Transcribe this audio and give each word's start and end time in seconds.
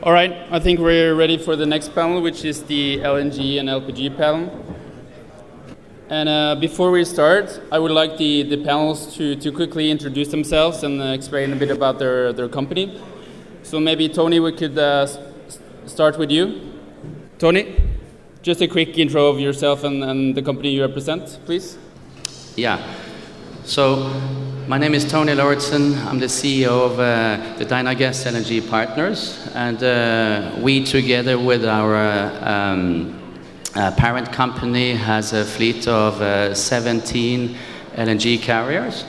All 0.00 0.12
right, 0.12 0.46
I 0.52 0.60
think 0.60 0.78
we're 0.78 1.16
ready 1.16 1.36
for 1.36 1.56
the 1.56 1.66
next 1.66 1.92
panel, 1.92 2.22
which 2.22 2.44
is 2.44 2.62
the 2.62 2.98
LNG 2.98 3.58
and 3.58 3.68
LPG 3.68 4.16
panel. 4.16 4.48
And 6.08 6.28
uh, 6.28 6.54
before 6.54 6.92
we 6.92 7.04
start, 7.04 7.60
I 7.72 7.80
would 7.80 7.90
like 7.90 8.16
the, 8.16 8.44
the 8.44 8.58
panels 8.58 9.16
to, 9.16 9.34
to 9.34 9.50
quickly 9.50 9.90
introduce 9.90 10.28
themselves 10.28 10.84
and 10.84 11.02
uh, 11.02 11.06
explain 11.06 11.52
a 11.52 11.56
bit 11.56 11.72
about 11.72 11.98
their, 11.98 12.32
their 12.32 12.48
company. 12.48 13.02
So 13.64 13.80
maybe, 13.80 14.08
Tony, 14.08 14.38
we 14.38 14.52
could 14.52 14.78
uh, 14.78 15.08
start 15.86 16.16
with 16.16 16.30
you. 16.30 16.74
Tony, 17.38 17.74
just 18.40 18.60
a 18.62 18.68
quick 18.68 18.96
intro 18.98 19.26
of 19.26 19.40
yourself 19.40 19.82
and, 19.82 20.04
and 20.04 20.32
the 20.32 20.42
company 20.42 20.70
you 20.70 20.82
represent, 20.82 21.40
please. 21.44 21.76
Yeah. 22.54 22.80
So, 23.64 24.08
my 24.68 24.76
name 24.76 24.92
is 24.92 25.10
Tony 25.10 25.32
Lauritzen. 25.32 25.96
I'm 26.04 26.18
the 26.18 26.26
CEO 26.26 26.84
of 26.84 27.00
uh, 27.00 27.56
the 27.56 27.64
Dynagas 27.64 28.26
Energy 28.26 28.60
Partners, 28.60 29.48
and 29.54 29.82
uh, 29.82 30.56
we, 30.60 30.84
together 30.84 31.38
with 31.38 31.64
our 31.64 31.96
uh, 31.96 32.50
um, 32.52 33.40
uh, 33.74 33.90
parent 33.92 34.30
company, 34.30 34.92
has 34.92 35.32
a 35.32 35.42
fleet 35.46 35.88
of 35.88 36.20
uh, 36.20 36.54
17 36.54 37.56
LNG 37.94 38.42
carriers, 38.42 39.06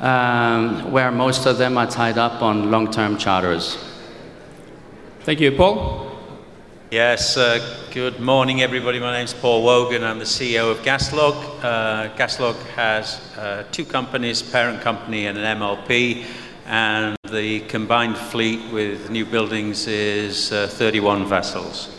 um, 0.00 0.90
where 0.90 1.12
most 1.12 1.46
of 1.46 1.58
them 1.58 1.78
are 1.78 1.86
tied 1.86 2.18
up 2.18 2.42
on 2.42 2.72
long-term 2.72 3.18
charters. 3.18 3.78
Thank 5.20 5.38
you, 5.38 5.52
Paul. 5.52 6.07
Yes, 6.90 7.36
uh, 7.36 7.58
good 7.90 8.18
morning, 8.18 8.62
everybody. 8.62 8.98
My 8.98 9.12
name 9.12 9.26
is 9.26 9.34
Paul 9.34 9.62
Wogan. 9.62 10.02
I'm 10.02 10.18
the 10.18 10.24
CEO 10.24 10.70
of 10.70 10.78
Gaslog. 10.78 11.34
Uh, 11.62 12.08
Gaslog 12.16 12.56
has 12.76 13.20
uh, 13.36 13.64
two 13.70 13.84
companies, 13.84 14.40
parent 14.40 14.80
company 14.80 15.26
and 15.26 15.36
an 15.36 15.58
MLP, 15.58 16.24
and 16.64 17.14
the 17.30 17.60
combined 17.68 18.16
fleet 18.16 18.72
with 18.72 19.10
new 19.10 19.26
buildings 19.26 19.86
is 19.86 20.50
uh, 20.50 20.66
31 20.66 21.26
vessels. 21.26 21.94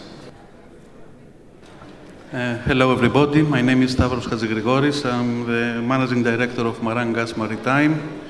Uh, 2.33 2.57
hello, 2.65 2.91
everybody. 2.91 3.43
My 3.43 3.61
name 3.61 3.83
is 3.83 3.91
Stavros 3.91 4.25
Hadjigrigoris. 4.25 5.05
I'm 5.05 5.45
the 5.45 5.83
managing 5.83 6.23
director 6.23 6.65
of 6.65 6.81
Maran 6.81 7.13
Gas 7.13 7.37
Maritime. 7.37 8.23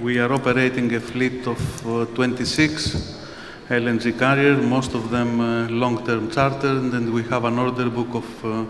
We 0.00 0.18
are 0.20 0.32
operating 0.32 0.94
a 0.94 1.00
fleet 1.00 1.46
of 1.46 1.86
uh, 1.86 2.06
26 2.14 3.27
LNG 3.68 4.18
carrier, 4.18 4.56
most 4.56 4.94
of 4.94 5.10
them 5.10 5.40
uh, 5.40 5.68
long-term 5.68 6.30
charter, 6.30 6.70
and 6.70 7.12
we 7.12 7.22
have 7.24 7.44
an 7.44 7.58
order 7.58 7.90
book 7.90 8.14
of 8.14 8.44
uh, 8.44 8.64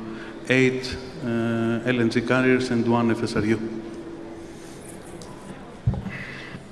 eight 0.48 0.96
uh, 1.22 1.86
LNG 1.86 2.26
carriers 2.26 2.72
and 2.72 2.84
one 2.88 3.14
FSRU. 3.14 3.60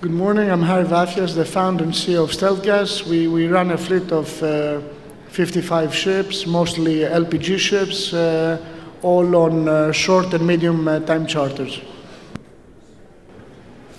Good 0.00 0.10
morning, 0.10 0.50
I'm 0.50 0.62
Harry 0.62 0.82
Vafias, 0.84 1.36
the 1.36 1.44
founder 1.44 1.84
and 1.84 1.92
CEO 1.92 2.24
of 2.24 2.32
StealthGas. 2.32 3.06
We, 3.06 3.28
we 3.28 3.46
run 3.46 3.70
a 3.70 3.78
fleet 3.78 4.10
of 4.10 4.42
uh, 4.42 4.80
55 5.28 5.94
ships, 5.94 6.48
mostly 6.48 7.02
LPG 7.02 7.58
ships, 7.58 8.12
uh, 8.12 8.60
all 9.02 9.36
on 9.36 9.68
uh, 9.68 9.92
short 9.92 10.34
and 10.34 10.44
medium 10.44 10.84
time 11.06 11.28
charters. 11.28 11.80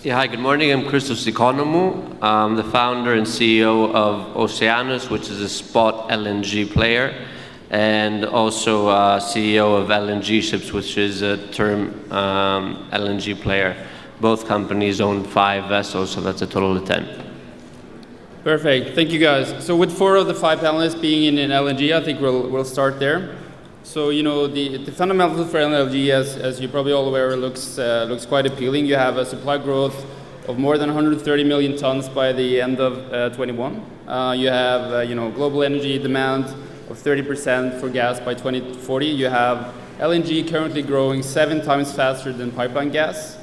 Yeah, 0.07 0.15
hi, 0.15 0.27
good 0.27 0.39
morning. 0.39 0.71
I'm 0.71 0.87
Christos 0.87 1.25
Economou. 1.25 2.17
I'm 2.21 2.55
the 2.55 2.63
founder 2.63 3.15
and 3.15 3.27
CEO 3.27 3.93
of 3.93 4.37
Oceanus, 4.37 5.09
which 5.09 5.29
is 5.29 5.41
a 5.41 5.49
spot 5.49 6.07
LNG 6.07 6.71
player, 6.71 7.27
and 7.71 8.23
also 8.23 8.87
uh, 8.87 9.19
CEO 9.19 9.77
of 9.77 9.89
LNG 9.89 10.41
Ships, 10.41 10.71
which 10.71 10.97
is 10.97 11.23
a 11.23 11.45
term 11.51 12.09
um, 12.09 12.87
LNG 12.93 13.37
player. 13.41 13.75
Both 14.21 14.47
companies 14.47 15.01
own 15.01 15.25
five 15.25 15.67
vessels, 15.67 16.11
so 16.11 16.21
that's 16.21 16.41
a 16.41 16.47
total 16.47 16.77
of 16.77 16.85
10. 16.85 17.05
Perfect. 18.45 18.95
Thank 18.95 19.11
you, 19.11 19.19
guys. 19.19 19.61
So, 19.61 19.75
with 19.75 19.91
four 19.91 20.15
of 20.15 20.27
the 20.27 20.33
five 20.33 20.59
panelists 20.59 21.01
being 21.01 21.25
in, 21.25 21.37
in 21.37 21.49
LNG, 21.49 21.93
I 21.93 22.01
think 22.01 22.21
we'll, 22.21 22.49
we'll 22.49 22.63
start 22.63 23.01
there. 23.01 23.35
So 23.87 24.09
you 24.09 24.21
know 24.21 24.47
the, 24.47 24.79
the 24.79 24.91
fundamentals 24.91 25.49
for 25.49 25.59
LNG, 25.59 26.09
as, 26.09 26.35
as 26.35 26.59
you're 26.59 26.69
probably 26.69 26.91
all 26.91 27.07
aware, 27.07 27.37
looks 27.37 27.79
uh, 27.79 28.05
looks 28.09 28.25
quite 28.25 28.45
appealing. 28.45 28.85
You 28.85 28.95
have 28.95 29.15
a 29.15 29.25
supply 29.25 29.57
growth 29.57 30.05
of 30.49 30.59
more 30.59 30.77
than 30.77 30.89
130 30.89 31.45
million 31.45 31.77
tons 31.77 32.09
by 32.09 32.33
the 32.33 32.59
end 32.59 32.81
of 32.81 32.97
uh, 33.13 33.29
21. 33.29 33.81
Uh, 34.05 34.35
you 34.37 34.49
have 34.49 34.91
uh, 34.91 34.99
you 34.99 35.15
know 35.15 35.31
global 35.31 35.63
energy 35.63 35.97
demand 35.97 36.47
of 36.89 36.97
30% 36.97 37.79
for 37.79 37.89
gas 37.89 38.19
by 38.19 38.33
2040. 38.33 39.05
You 39.05 39.27
have 39.27 39.73
LNG 39.99 40.49
currently 40.49 40.81
growing 40.81 41.23
seven 41.23 41.63
times 41.63 41.93
faster 41.93 42.33
than 42.33 42.51
pipeline 42.51 42.91
gas. 42.91 43.37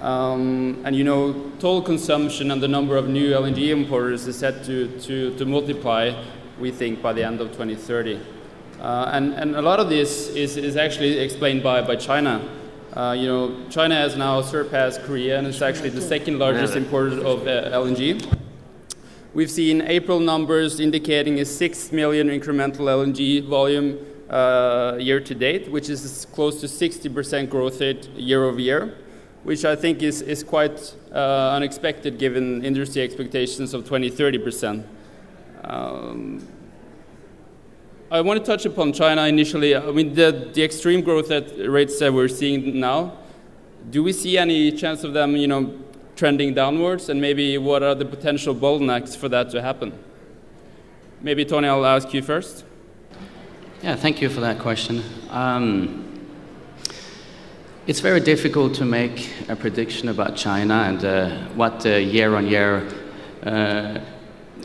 Um, 0.00 0.82
and 0.84 0.96
you 0.96 1.04
know, 1.04 1.52
total 1.60 1.82
consumption 1.82 2.50
and 2.50 2.60
the 2.60 2.68
number 2.68 2.96
of 2.96 3.08
new 3.08 3.30
LNG 3.30 3.68
importers 3.68 4.26
is 4.26 4.36
set 4.36 4.64
to, 4.64 4.88
to, 5.02 5.38
to 5.38 5.44
multiply, 5.44 6.20
we 6.58 6.72
think, 6.72 7.00
by 7.00 7.12
the 7.12 7.22
end 7.22 7.40
of 7.40 7.52
2030. 7.52 8.33
Uh, 8.80 9.10
and, 9.12 9.32
and 9.34 9.56
a 9.56 9.62
lot 9.62 9.80
of 9.80 9.88
this 9.88 10.28
is, 10.28 10.56
is 10.56 10.76
actually 10.76 11.18
explained 11.18 11.62
by, 11.62 11.80
by 11.80 11.96
China. 11.96 12.46
Uh, 12.94 13.12
you 13.18 13.26
know, 13.26 13.68
China 13.70 13.94
has 13.94 14.16
now 14.16 14.40
surpassed 14.40 15.02
Korea 15.02 15.38
and 15.38 15.46
is 15.46 15.60
actually 15.62 15.90
the 15.90 16.00
second 16.00 16.38
largest 16.38 16.76
importer 16.76 17.18
of 17.24 17.46
uh, 17.46 17.70
LNG. 17.70 18.24
We've 19.34 19.50
seen 19.50 19.82
April 19.82 20.20
numbers 20.20 20.78
indicating 20.78 21.40
a 21.40 21.44
6 21.44 21.90
million 21.90 22.28
incremental 22.28 22.86
LNG 22.86 23.48
volume 23.48 23.98
uh, 24.30 24.96
year 25.00 25.18
to 25.18 25.34
date, 25.34 25.70
which 25.72 25.88
is 25.88 26.26
close 26.32 26.60
to 26.60 26.66
60% 26.66 27.50
growth 27.50 27.80
rate 27.80 28.08
year 28.10 28.44
over 28.44 28.60
year, 28.60 28.96
which 29.42 29.64
I 29.64 29.74
think 29.74 30.02
is, 30.02 30.22
is 30.22 30.44
quite 30.44 30.94
uh, 31.12 31.50
unexpected 31.50 32.16
given 32.16 32.64
industry 32.64 33.02
expectations 33.02 33.74
of 33.74 33.84
20 33.84 34.10
30%. 34.10 34.84
Um, 35.64 36.46
I 38.14 38.20
want 38.20 38.38
to 38.38 38.46
touch 38.46 38.64
upon 38.64 38.92
China 38.92 39.22
initially. 39.26 39.74
I 39.74 39.90
mean, 39.90 40.14
the, 40.14 40.48
the 40.52 40.62
extreme 40.62 41.00
growth 41.00 41.26
that 41.30 41.52
rates 41.68 41.98
that 41.98 42.12
we're 42.12 42.28
seeing 42.28 42.78
now, 42.78 43.18
do 43.90 44.04
we 44.04 44.12
see 44.12 44.38
any 44.38 44.70
chance 44.70 45.02
of 45.02 45.14
them, 45.14 45.34
you 45.34 45.48
know, 45.48 45.76
trending 46.14 46.54
downwards? 46.54 47.08
And 47.08 47.20
maybe 47.20 47.58
what 47.58 47.82
are 47.82 47.96
the 47.96 48.04
potential 48.04 48.54
bottlenecks 48.54 49.16
for 49.16 49.28
that 49.30 49.50
to 49.50 49.60
happen? 49.60 49.98
Maybe, 51.22 51.44
Tony, 51.44 51.66
I'll 51.66 51.84
ask 51.84 52.14
you 52.14 52.22
first. 52.22 52.64
Yeah, 53.82 53.96
thank 53.96 54.22
you 54.22 54.28
for 54.28 54.40
that 54.42 54.60
question. 54.60 55.02
Um, 55.30 56.24
it's 57.88 57.98
very 57.98 58.20
difficult 58.20 58.74
to 58.74 58.84
make 58.84 59.28
a 59.48 59.56
prediction 59.56 60.08
about 60.08 60.36
China 60.36 60.84
and 60.86 61.04
uh, 61.04 61.30
what 61.56 61.80
the 61.80 62.00
year 62.00 62.36
on 62.36 62.46
year 62.46 62.88
uh, 63.42 63.98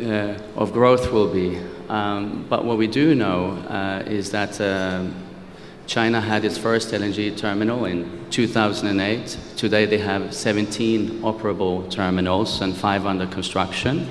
uh, 0.03 0.37
of 0.55 0.71
growth 0.71 1.11
will 1.11 1.33
be. 1.33 1.59
Um, 1.89 2.45
but 2.47 2.65
what 2.65 2.77
we 2.77 2.85
do 2.85 3.15
know 3.15 3.51
uh, 3.67 4.03
is 4.05 4.29
that 4.31 4.61
uh, 4.61 5.05
China 5.87 6.21
had 6.21 6.45
its 6.45 6.55
first 6.55 6.91
LNG 6.91 7.35
terminal 7.35 7.85
in 7.85 8.29
2008. 8.29 9.37
Today 9.57 9.87
they 9.87 9.97
have 9.97 10.31
17 10.31 11.21
operable 11.23 11.89
terminals 11.89 12.61
and 12.61 12.77
five 12.77 13.07
under 13.07 13.25
construction. 13.25 14.07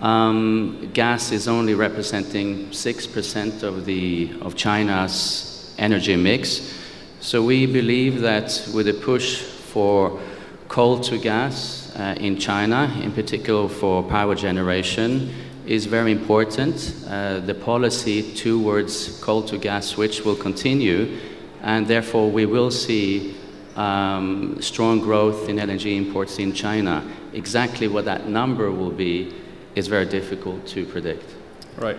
Um, 0.00 0.90
gas 0.92 1.32
is 1.32 1.48
only 1.48 1.74
representing 1.74 2.68
6% 2.68 3.62
of, 3.62 3.86
the, 3.86 4.30
of 4.42 4.54
China's 4.54 5.74
energy 5.78 6.14
mix. 6.14 6.78
So 7.20 7.42
we 7.42 7.64
believe 7.64 8.20
that 8.20 8.68
with 8.74 8.86
a 8.86 8.94
push 8.94 9.40
for 9.40 10.20
coal 10.68 11.00
to 11.00 11.16
gas 11.16 11.90
uh, 11.96 12.16
in 12.20 12.38
China, 12.38 12.94
in 13.02 13.12
particular 13.12 13.66
for 13.66 14.02
power 14.02 14.34
generation, 14.34 15.32
is 15.68 15.84
very 15.84 16.10
important. 16.10 16.94
Uh, 17.06 17.40
the 17.40 17.54
policy 17.54 18.34
towards 18.34 19.20
coal 19.20 19.42
to 19.42 19.58
gas 19.58 19.86
switch 19.86 20.24
will 20.24 20.34
continue, 20.34 21.18
and 21.62 21.86
therefore 21.86 22.30
we 22.30 22.46
will 22.46 22.70
see 22.70 23.36
um, 23.76 24.56
strong 24.60 24.98
growth 24.98 25.48
in 25.48 25.56
LNG 25.56 25.94
imports 25.94 26.38
in 26.38 26.54
China. 26.54 27.06
Exactly 27.34 27.86
what 27.86 28.06
that 28.06 28.28
number 28.28 28.70
will 28.70 28.90
be 28.90 29.34
is 29.74 29.88
very 29.88 30.06
difficult 30.06 30.66
to 30.68 30.86
predict. 30.86 31.34
Right. 31.76 31.98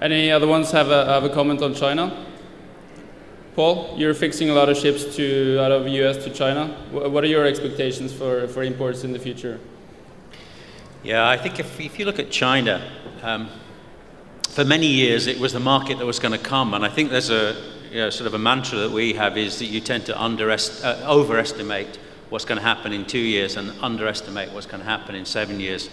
Any 0.00 0.30
other 0.30 0.46
ones 0.46 0.70
have 0.70 0.88
a, 0.88 1.04
have 1.04 1.24
a 1.24 1.28
comment 1.28 1.62
on 1.62 1.74
China? 1.74 2.26
Paul, 3.54 3.94
you're 3.96 4.14
fixing 4.14 4.48
a 4.48 4.54
lot 4.54 4.68
of 4.70 4.76
ships 4.76 5.16
to 5.16 5.58
out 5.60 5.70
of 5.70 5.84
the 5.84 5.90
US 6.02 6.24
to 6.24 6.30
China. 6.30 6.68
What 6.90 7.22
are 7.24 7.28
your 7.28 7.44
expectations 7.46 8.12
for, 8.12 8.48
for 8.48 8.62
imports 8.62 9.04
in 9.04 9.12
the 9.12 9.18
future? 9.18 9.60
Yeah, 11.06 11.28
I 11.28 11.36
think 11.36 11.60
if, 11.60 11.78
if 11.78 12.00
you 12.00 12.04
look 12.04 12.18
at 12.18 12.32
China, 12.32 12.82
um, 13.22 13.48
for 14.48 14.64
many 14.64 14.88
years 14.88 15.28
it 15.28 15.38
was 15.38 15.52
the 15.52 15.60
market 15.60 15.98
that 15.98 16.04
was 16.04 16.18
going 16.18 16.32
to 16.32 16.44
come, 16.44 16.74
and 16.74 16.84
I 16.84 16.88
think 16.88 17.10
there's 17.10 17.30
a 17.30 17.54
you 17.92 17.98
know, 17.98 18.10
sort 18.10 18.26
of 18.26 18.34
a 18.34 18.40
mantra 18.40 18.78
that 18.78 18.90
we 18.90 19.12
have 19.12 19.38
is 19.38 19.60
that 19.60 19.66
you 19.66 19.80
tend 19.80 20.04
to 20.06 20.14
underest- 20.14 20.84
uh, 20.84 21.08
overestimate 21.08 22.00
what's 22.28 22.44
going 22.44 22.58
to 22.58 22.64
happen 22.64 22.92
in 22.92 23.04
two 23.04 23.20
years 23.20 23.56
and 23.56 23.70
underestimate 23.82 24.50
what's 24.50 24.66
going 24.66 24.80
to 24.80 24.84
happen 24.84 25.14
in 25.14 25.24
seven 25.24 25.60
years. 25.60 25.88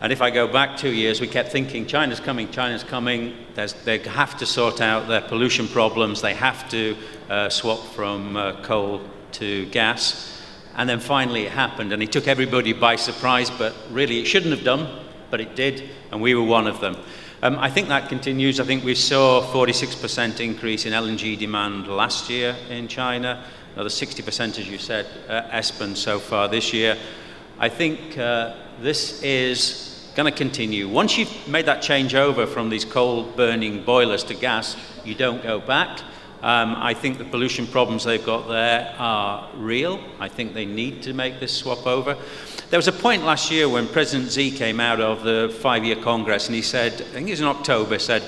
And 0.00 0.12
if 0.12 0.20
I 0.20 0.30
go 0.30 0.48
back 0.48 0.76
two 0.76 0.92
years, 0.92 1.20
we 1.20 1.28
kept 1.28 1.52
thinking 1.52 1.86
China's 1.86 2.18
coming, 2.18 2.50
China's 2.50 2.82
coming. 2.82 3.36
There's, 3.54 3.74
they 3.84 3.98
have 3.98 4.36
to 4.38 4.44
sort 4.44 4.80
out 4.80 5.06
their 5.06 5.20
pollution 5.20 5.68
problems. 5.68 6.20
They 6.20 6.34
have 6.34 6.68
to 6.70 6.96
uh, 7.30 7.48
swap 7.48 7.78
from 7.94 8.36
uh, 8.36 8.60
coal 8.62 9.02
to 9.34 9.66
gas. 9.66 10.31
And 10.74 10.88
then 10.88 11.00
finally 11.00 11.46
it 11.46 11.52
happened, 11.52 11.92
and 11.92 12.02
it 12.02 12.12
took 12.12 12.26
everybody 12.26 12.72
by 12.72 12.96
surprise, 12.96 13.50
but 13.50 13.74
really 13.90 14.20
it 14.20 14.26
shouldn't 14.26 14.54
have 14.54 14.64
done. 14.64 14.88
but 15.32 15.40
it 15.40 15.56
did, 15.56 15.88
and 16.10 16.20
we 16.20 16.34
were 16.34 16.44
one 16.44 16.66
of 16.66 16.78
them. 16.80 16.94
Um, 17.42 17.58
I 17.58 17.70
think 17.70 17.88
that 17.88 18.10
continues. 18.10 18.60
I 18.60 18.64
think 18.64 18.84
we 18.84 18.94
saw 18.94 19.40
a 19.40 19.44
46% 19.46 20.40
increase 20.40 20.84
in 20.84 20.92
LNG 20.92 21.38
demand 21.38 21.88
last 21.88 22.28
year 22.28 22.54
in 22.68 22.86
China, 22.86 23.42
another 23.74 23.88
60%, 23.88 24.58
as 24.58 24.68
you 24.68 24.76
said, 24.76 25.06
uh, 25.30 25.42
Espen, 25.44 25.96
so 25.96 26.18
far 26.18 26.48
this 26.48 26.74
year. 26.74 26.98
I 27.58 27.70
think 27.70 28.18
uh, 28.18 28.54
this 28.82 29.22
is 29.22 30.06
going 30.14 30.30
to 30.30 30.36
continue. 30.36 30.86
Once 30.86 31.16
you've 31.16 31.48
made 31.48 31.64
that 31.64 31.80
change 31.80 32.14
over 32.14 32.46
from 32.46 32.68
these 32.68 32.84
coal 32.84 33.24
burning 33.24 33.84
boilers 33.84 34.24
to 34.24 34.34
gas, 34.34 34.76
you 35.02 35.14
don't 35.14 35.42
go 35.42 35.60
back. 35.60 36.00
Um, 36.42 36.74
I 36.76 36.92
think 36.92 37.18
the 37.18 37.24
pollution 37.24 37.68
problems 37.68 38.02
they've 38.02 38.24
got 38.24 38.48
there 38.48 38.96
are 38.98 39.48
real. 39.54 40.02
I 40.18 40.28
think 40.28 40.54
they 40.54 40.66
need 40.66 41.00
to 41.04 41.12
make 41.12 41.38
this 41.38 41.56
swap 41.56 41.86
over. 41.86 42.16
There 42.70 42.78
was 42.78 42.88
a 42.88 42.92
point 42.92 43.24
last 43.24 43.48
year 43.52 43.68
when 43.68 43.86
President 43.86 44.32
Xi 44.32 44.50
came 44.50 44.80
out 44.80 45.00
of 45.00 45.22
the 45.22 45.56
five 45.60 45.84
year 45.84 45.94
Congress 45.94 46.46
and 46.48 46.56
he 46.56 46.62
said, 46.62 46.94
I 46.94 47.04
think 47.04 47.28
it 47.28 47.32
was 47.32 47.40
in 47.40 47.46
October, 47.46 47.96
said, 48.00 48.24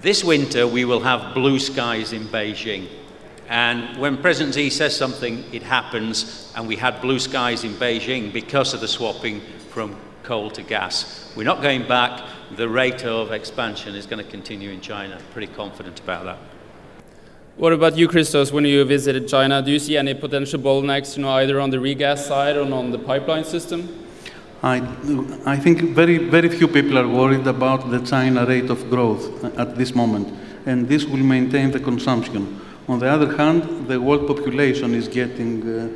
This 0.00 0.22
winter 0.22 0.68
we 0.68 0.84
will 0.84 1.00
have 1.00 1.34
blue 1.34 1.58
skies 1.58 2.12
in 2.12 2.22
Beijing. 2.26 2.86
And 3.48 3.98
when 3.98 4.16
President 4.16 4.54
Xi 4.54 4.70
says 4.70 4.96
something, 4.96 5.44
it 5.52 5.64
happens, 5.64 6.52
and 6.54 6.68
we 6.68 6.76
had 6.76 7.00
blue 7.00 7.18
skies 7.18 7.64
in 7.64 7.72
Beijing 7.72 8.32
because 8.32 8.74
of 8.74 8.80
the 8.80 8.88
swapping 8.88 9.40
from 9.70 9.96
coal 10.22 10.52
to 10.52 10.62
gas. 10.62 11.32
We're 11.36 11.42
not 11.42 11.62
going 11.62 11.88
back. 11.88 12.28
The 12.56 12.68
rate 12.68 13.04
of 13.04 13.32
expansion 13.32 13.96
is 13.96 14.06
going 14.06 14.24
to 14.24 14.30
continue 14.30 14.70
in 14.70 14.80
China. 14.80 15.20
Pretty 15.32 15.52
confident 15.52 15.98
about 15.98 16.24
that. 16.26 16.51
What 17.56 17.74
about 17.74 17.98
you, 17.98 18.08
Christos, 18.08 18.50
when 18.50 18.64
you 18.64 18.82
visited 18.82 19.28
China? 19.28 19.60
Do 19.60 19.70
you 19.70 19.78
see 19.78 19.98
any 19.98 20.14
potential 20.14 20.58
bottlenecks, 20.58 21.18
you 21.18 21.22
know, 21.22 21.28
either 21.32 21.60
on 21.60 21.68
the 21.68 21.76
regas 21.76 22.20
side 22.20 22.56
or 22.56 22.62
on 22.72 22.90
the 22.90 22.98
pipeline 22.98 23.44
system? 23.44 24.06
I, 24.62 24.78
I 25.44 25.58
think 25.58 25.94
very, 25.94 26.16
very 26.16 26.48
few 26.48 26.66
people 26.66 26.98
are 26.98 27.06
worried 27.06 27.46
about 27.46 27.90
the 27.90 28.00
China 28.00 28.46
rate 28.46 28.70
of 28.70 28.88
growth 28.88 29.44
at 29.58 29.76
this 29.76 29.94
moment, 29.94 30.32
and 30.64 30.88
this 30.88 31.04
will 31.04 31.18
maintain 31.18 31.70
the 31.70 31.78
consumption. 31.78 32.58
On 32.88 32.98
the 32.98 33.06
other 33.06 33.36
hand, 33.36 33.86
the 33.86 34.00
world 34.00 34.26
population 34.26 34.94
is 34.94 35.06
getting 35.06 35.62
uh, 35.68 35.88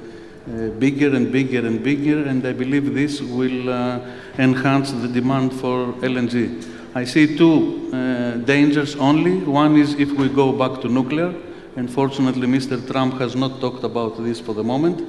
uh, 0.48 0.68
bigger 0.78 1.16
and 1.16 1.32
bigger 1.32 1.66
and 1.66 1.82
bigger, 1.82 2.22
and 2.24 2.46
I 2.46 2.52
believe 2.52 2.92
this 2.92 3.22
will 3.22 3.70
uh, 3.70 4.00
enhance 4.36 4.92
the 4.92 5.08
demand 5.08 5.54
for 5.54 5.94
LNG. 6.02 6.74
I 6.94 7.04
see 7.04 7.36
two 7.36 7.90
uh, 7.92 8.36
dangers 8.44 8.94
only. 8.96 9.38
One 9.38 9.76
is 9.76 9.94
if 9.94 10.12
we 10.12 10.28
go 10.28 10.52
back 10.52 10.82
to 10.82 10.88
nuclear, 10.88 11.34
and 11.76 11.90
fortunately, 11.90 12.46
Mr. 12.46 12.84
Trump 12.90 13.20
has 13.20 13.36
not 13.36 13.60
talked 13.60 13.84
about 13.84 14.22
this 14.24 14.40
for 14.40 14.54
the 14.54 14.64
moment. 14.64 15.00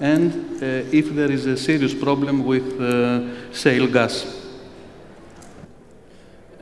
And 0.00 0.32
uh, 0.62 0.66
if 0.90 1.14
there 1.14 1.30
is 1.30 1.46
a 1.46 1.56
serious 1.56 1.94
problem 1.94 2.44
with 2.44 2.80
uh, 2.80 3.52
shale 3.52 3.86
gas. 3.86 4.40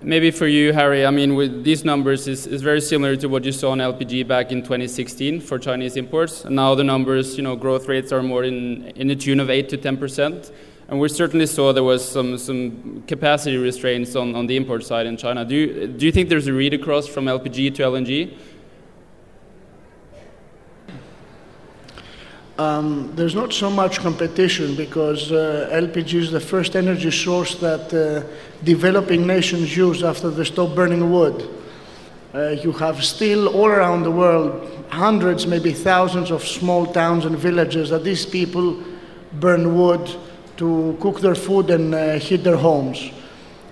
Maybe 0.02 0.30
for 0.30 0.46
you, 0.46 0.72
Harry, 0.72 1.04
I 1.04 1.10
mean, 1.10 1.34
with 1.34 1.62
these 1.62 1.84
numbers 1.84 2.26
is, 2.26 2.46
is 2.46 2.62
very 2.62 2.80
similar 2.80 3.16
to 3.16 3.28
what 3.28 3.44
you 3.44 3.52
saw 3.52 3.72
on 3.72 3.78
LPG 3.78 4.26
back 4.26 4.50
in 4.50 4.62
2016 4.62 5.42
for 5.42 5.58
Chinese 5.58 5.96
imports. 5.98 6.46
And 6.46 6.56
now 6.56 6.74
the 6.74 6.84
numbers, 6.84 7.36
you 7.36 7.42
know, 7.42 7.54
growth 7.54 7.86
rates 7.86 8.10
are 8.10 8.22
more 8.22 8.44
in, 8.44 8.86
in 8.96 9.08
the 9.08 9.16
tune 9.16 9.40
of 9.40 9.50
8 9.50 9.68
to 9.68 9.76
10 9.76 9.98
percent. 9.98 10.52
And 10.88 10.98
we 10.98 11.08
certainly 11.10 11.46
saw 11.46 11.72
there 11.72 11.84
was 11.84 12.06
some, 12.06 12.38
some 12.38 13.04
capacity 13.06 13.58
restraints 13.58 14.16
on, 14.16 14.34
on 14.34 14.46
the 14.46 14.56
import 14.56 14.84
side 14.84 15.06
in 15.06 15.18
China. 15.18 15.44
Do 15.44 15.54
you, 15.54 15.86
do 15.86 16.06
you 16.06 16.12
think 16.12 16.30
there's 16.30 16.46
a 16.46 16.52
read 16.52 16.72
across 16.72 17.06
from 17.06 17.26
LPG 17.26 17.74
to 17.76 17.82
LNG? 17.82 18.36
Um, 22.60 23.10
there's 23.16 23.34
not 23.34 23.54
so 23.54 23.70
much 23.70 24.00
competition 24.00 24.74
because 24.74 25.32
uh, 25.32 25.70
LPG 25.72 26.12
is 26.12 26.30
the 26.30 26.40
first 26.40 26.76
energy 26.76 27.10
source 27.10 27.54
that 27.54 27.88
uh, 27.94 28.22
developing 28.62 29.26
nations 29.26 29.74
use 29.74 30.04
after 30.04 30.28
they 30.28 30.44
stop 30.44 30.74
burning 30.74 31.10
wood. 31.10 31.48
Uh, 32.34 32.48
you 32.62 32.72
have 32.72 33.02
still 33.02 33.48
all 33.48 33.68
around 33.68 34.02
the 34.02 34.10
world 34.10 34.86
hundreds, 34.90 35.46
maybe 35.46 35.72
thousands 35.72 36.30
of 36.30 36.46
small 36.46 36.84
towns 36.84 37.24
and 37.24 37.38
villages 37.38 37.88
that 37.88 38.04
these 38.04 38.26
people 38.26 38.76
burn 39.32 39.74
wood 39.74 40.14
to 40.58 40.98
cook 41.00 41.22
their 41.22 41.34
food 41.34 41.70
and 41.70 41.94
uh, 41.94 42.18
heat 42.18 42.44
their 42.44 42.58
homes. 42.58 43.10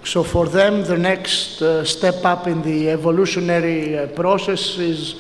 So 0.02 0.25
for 0.25 0.46
them, 0.46 0.82
the 0.85 0.96
next 0.96 1.61
uh, 1.61 1.85
step 1.85 2.25
up 2.25 2.46
in 2.46 2.62
the 2.62 2.88
evolutionary 2.88 3.99
uh, 3.99 4.06
process 4.06 4.79
is 4.79 5.17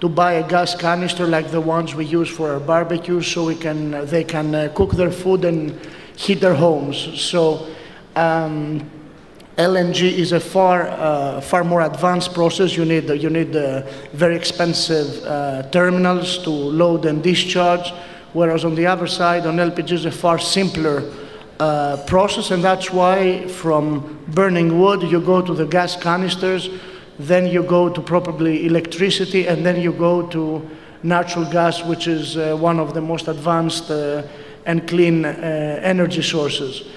to 0.00 0.08
buy 0.08 0.34
a 0.34 0.48
gas 0.48 0.74
canister 0.74 1.26
like 1.26 1.50
the 1.50 1.60
ones 1.60 1.94
we 1.94 2.04
use 2.04 2.28
for 2.28 2.52
our 2.52 2.60
barbecues, 2.60 3.26
so 3.26 3.44
we 3.44 3.54
can 3.54 3.94
uh, 3.94 4.04
they 4.04 4.24
can 4.24 4.54
uh, 4.54 4.72
cook 4.74 4.92
their 4.92 5.10
food 5.10 5.44
and 5.44 5.78
heat 6.16 6.40
their 6.40 6.54
homes. 6.54 7.20
So. 7.20 7.68
Um, 8.16 8.90
LNG 9.56 10.02
is 10.02 10.32
a 10.32 10.40
far, 10.40 10.88
uh, 10.88 11.40
far 11.40 11.62
more 11.62 11.82
advanced 11.82 12.34
process. 12.34 12.76
You 12.76 12.84
need, 12.84 13.08
you 13.08 13.30
need 13.30 13.54
uh, 13.54 13.82
very 14.12 14.34
expensive 14.34 15.22
uh, 15.22 15.62
terminals 15.70 16.38
to 16.38 16.50
load 16.50 17.06
and 17.06 17.22
discharge. 17.22 17.92
Whereas 18.32 18.64
on 18.64 18.74
the 18.74 18.86
other 18.86 19.06
side, 19.06 19.46
on 19.46 19.58
LPG 19.58 19.92
is 19.92 20.04
a 20.06 20.10
far 20.10 20.40
simpler 20.40 21.04
uh, 21.60 21.98
process, 22.08 22.50
and 22.50 22.64
that's 22.64 22.90
why 22.90 23.46
from 23.46 24.24
burning 24.26 24.80
wood 24.80 25.02
you 25.02 25.20
go 25.20 25.40
to 25.40 25.54
the 25.54 25.66
gas 25.66 25.94
canisters, 25.94 26.68
then 27.18 27.46
you 27.46 27.62
go 27.62 27.88
to 27.88 28.00
probably 28.00 28.66
electricity, 28.66 29.46
and 29.46 29.64
then 29.64 29.80
you 29.80 29.92
go 29.92 30.26
to 30.28 30.68
natural 31.02 31.44
gas, 31.50 31.84
which 31.84 32.06
is 32.08 32.36
uh, 32.36 32.56
one 32.56 32.80
of 32.80 32.94
the 32.94 33.00
most 33.00 33.28
advanced 33.28 33.90
uh, 33.90 34.22
and 34.66 34.88
clean 34.88 35.24
uh, 35.24 35.80
energy 35.82 36.22
sources. 36.22 36.88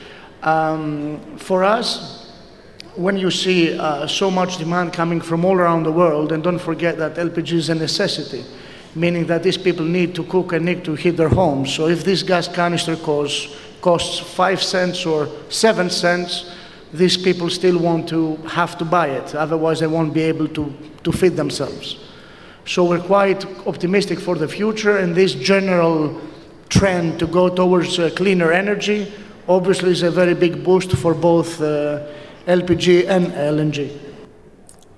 Um, 0.44 1.20
for 1.38 1.64
us, 1.64 2.32
when 2.96 3.18
you 3.18 3.30
see 3.30 3.78
uh, 3.78 4.08
so 4.08 4.32
much 4.32 4.58
demand 4.58 4.94
coming 4.94 5.22
from 5.22 5.46
all 5.46 5.56
around 5.56 5.84
the 5.84 5.92
world, 5.92 6.32
and 6.32 6.44
don't 6.44 6.60
forget 6.60 6.98
that 6.98 7.16
LPG 7.16 7.54
is 7.54 7.70
a 7.70 7.76
necessity 7.76 8.44
meaning 8.98 9.28
that 9.28 9.44
these 9.44 9.58
people 9.58 9.86
need 9.86 10.16
to 10.16 10.24
cook 10.24 10.54
and 10.54 10.66
need 10.66 10.84
to 10.84 10.96
heat 10.96 11.12
their 11.12 11.30
homes. 11.30 11.74
So 11.74 11.88
if 11.88 12.04
this 12.04 12.24
gas 12.24 12.48
canister 12.48 12.96
costs, 12.96 13.56
costs 13.82 14.20
five 14.20 14.62
cents 14.62 15.06
or 15.06 15.30
seven 15.50 15.90
cents, 15.90 16.52
these 16.94 17.18
people 17.18 17.50
still 17.50 17.78
want 17.78 18.08
to 18.10 18.36
have 18.48 18.78
to 18.78 18.86
buy 18.86 19.08
it. 19.08 19.36
Otherwise, 19.36 19.80
they 19.80 19.88
won't 19.88 20.14
be 20.14 20.22
able 20.22 20.48
to, 20.50 20.74
to 21.04 21.12
feed 21.12 21.36
themselves. 21.36 21.98
So 22.66 22.84
we're 22.84 23.00
quite 23.00 23.46
optimistic 23.66 24.20
for 24.20 24.36
the 24.36 24.48
future, 24.48 24.98
and 24.98 25.16
this 25.16 25.34
general 25.34 26.22
trend 26.70 27.20
to 27.20 27.28
go 27.28 27.50
towards 27.50 27.98
uh, 27.98 28.10
cleaner 28.16 28.52
energy 28.52 29.12
obviously 29.48 29.92
is 29.92 30.04
a 30.04 30.12
very 30.12 30.34
big 30.34 30.64
boost 30.64 30.92
for 30.92 31.14
both 31.14 31.62
uh, 31.62 32.06
LPG 32.46 33.08
and 33.08 33.28
LNG. 33.28 33.98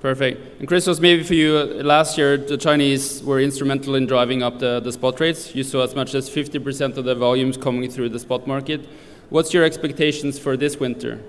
Perfect. 0.02 0.60
And 0.60 0.68
Christos, 0.68 1.00
maybe 1.00 1.24
for 1.24 1.34
you, 1.34 1.58
uh, 1.58 1.84
last 1.84 2.18
year 2.18 2.38
the 2.38 2.58
Chinese 2.58 3.22
were 3.22 3.40
instrumental 3.40 3.96
in 3.96 4.08
driving 4.08 4.42
up 4.42 4.60
the, 4.60 4.80
the 4.80 4.92
spot 4.92 5.20
rates. 5.20 5.54
You 5.54 5.64
saw 5.64 5.84
as 5.84 5.94
much 5.94 6.16
as 6.16 6.30
50% 6.30 6.98
of 6.98 7.06
the 7.06 7.16
volumes 7.16 7.58
coming 7.58 7.90
through 7.92 8.10
the 8.10 8.20
spot 8.20 8.48
market. 8.48 8.88
What's 9.30 9.54
your 9.54 9.64
expectations 9.64 10.40
for 10.40 10.56
this 10.56 10.80
winter? 10.80 11.22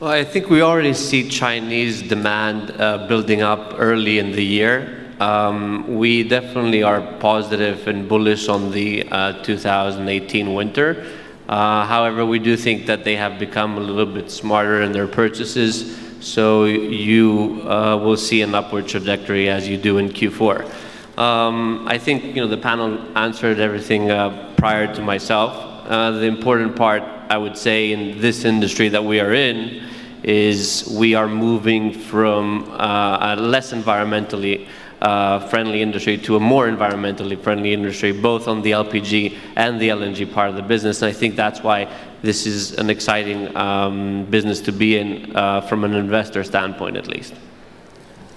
Well, 0.00 0.12
I 0.12 0.22
think 0.22 0.48
we 0.48 0.62
already 0.62 0.94
see 0.94 1.28
Chinese 1.28 2.02
demand 2.02 2.70
uh, 2.80 3.08
building 3.08 3.42
up 3.42 3.74
early 3.78 4.20
in 4.20 4.30
the 4.30 4.44
year. 4.44 5.12
Um, 5.18 5.98
we 5.98 6.22
definitely 6.22 6.84
are 6.84 7.00
positive 7.18 7.88
and 7.88 8.08
bullish 8.08 8.48
on 8.48 8.70
the 8.70 9.08
uh, 9.10 9.42
2018 9.42 10.54
winter. 10.54 11.04
Uh, 11.48 11.84
however, 11.84 12.24
we 12.24 12.38
do 12.38 12.56
think 12.56 12.86
that 12.86 13.02
they 13.02 13.16
have 13.16 13.40
become 13.40 13.76
a 13.76 13.80
little 13.80 14.14
bit 14.14 14.30
smarter 14.30 14.82
in 14.82 14.92
their 14.92 15.08
purchases 15.08 15.98
so 16.20 16.66
you 16.66 17.60
uh, 17.68 17.96
will 17.96 18.16
see 18.16 18.42
an 18.42 18.54
upward 18.54 18.86
trajectory 18.86 19.48
as 19.48 19.68
you 19.68 19.76
do 19.76 19.98
in 19.98 20.10
Q4. 20.10 21.18
Um, 21.18 21.88
I 21.88 21.98
think 21.98 22.22
you 22.22 22.40
know 22.42 22.46
the 22.46 22.56
panel 22.56 23.00
answered 23.18 23.58
everything 23.58 24.12
uh, 24.12 24.54
prior 24.56 24.94
to 24.94 25.02
myself. 25.02 25.56
Uh, 25.88 26.12
the 26.12 26.26
important 26.26 26.76
part, 26.76 27.02
I 27.02 27.36
would 27.36 27.56
say, 27.56 27.90
in 27.90 28.20
this 28.20 28.44
industry 28.44 28.88
that 28.90 29.04
we 29.04 29.18
are 29.18 29.32
in, 29.32 29.87
is 30.28 30.86
we 30.94 31.14
are 31.14 31.26
moving 31.26 31.90
from 31.90 32.70
uh, 32.72 33.34
a 33.34 33.36
less 33.36 33.72
environmentally 33.72 34.68
uh, 35.00 35.38
friendly 35.48 35.80
industry 35.80 36.18
to 36.18 36.36
a 36.36 36.40
more 36.40 36.66
environmentally 36.68 37.40
friendly 37.40 37.72
industry, 37.72 38.12
both 38.12 38.46
on 38.46 38.60
the 38.60 38.72
LPG 38.72 39.38
and 39.56 39.80
the 39.80 39.88
LNG 39.88 40.30
part 40.30 40.50
of 40.50 40.56
the 40.56 40.62
business. 40.62 41.00
And 41.00 41.08
I 41.08 41.14
think 41.14 41.34
that's 41.34 41.62
why 41.62 41.90
this 42.20 42.46
is 42.46 42.74
an 42.74 42.90
exciting 42.90 43.56
um, 43.56 44.26
business 44.26 44.60
to 44.62 44.72
be 44.72 44.98
in 44.98 45.34
uh, 45.34 45.62
from 45.62 45.84
an 45.84 45.94
investor 45.94 46.44
standpoint, 46.44 46.96
at 46.98 47.06
least. 47.06 47.32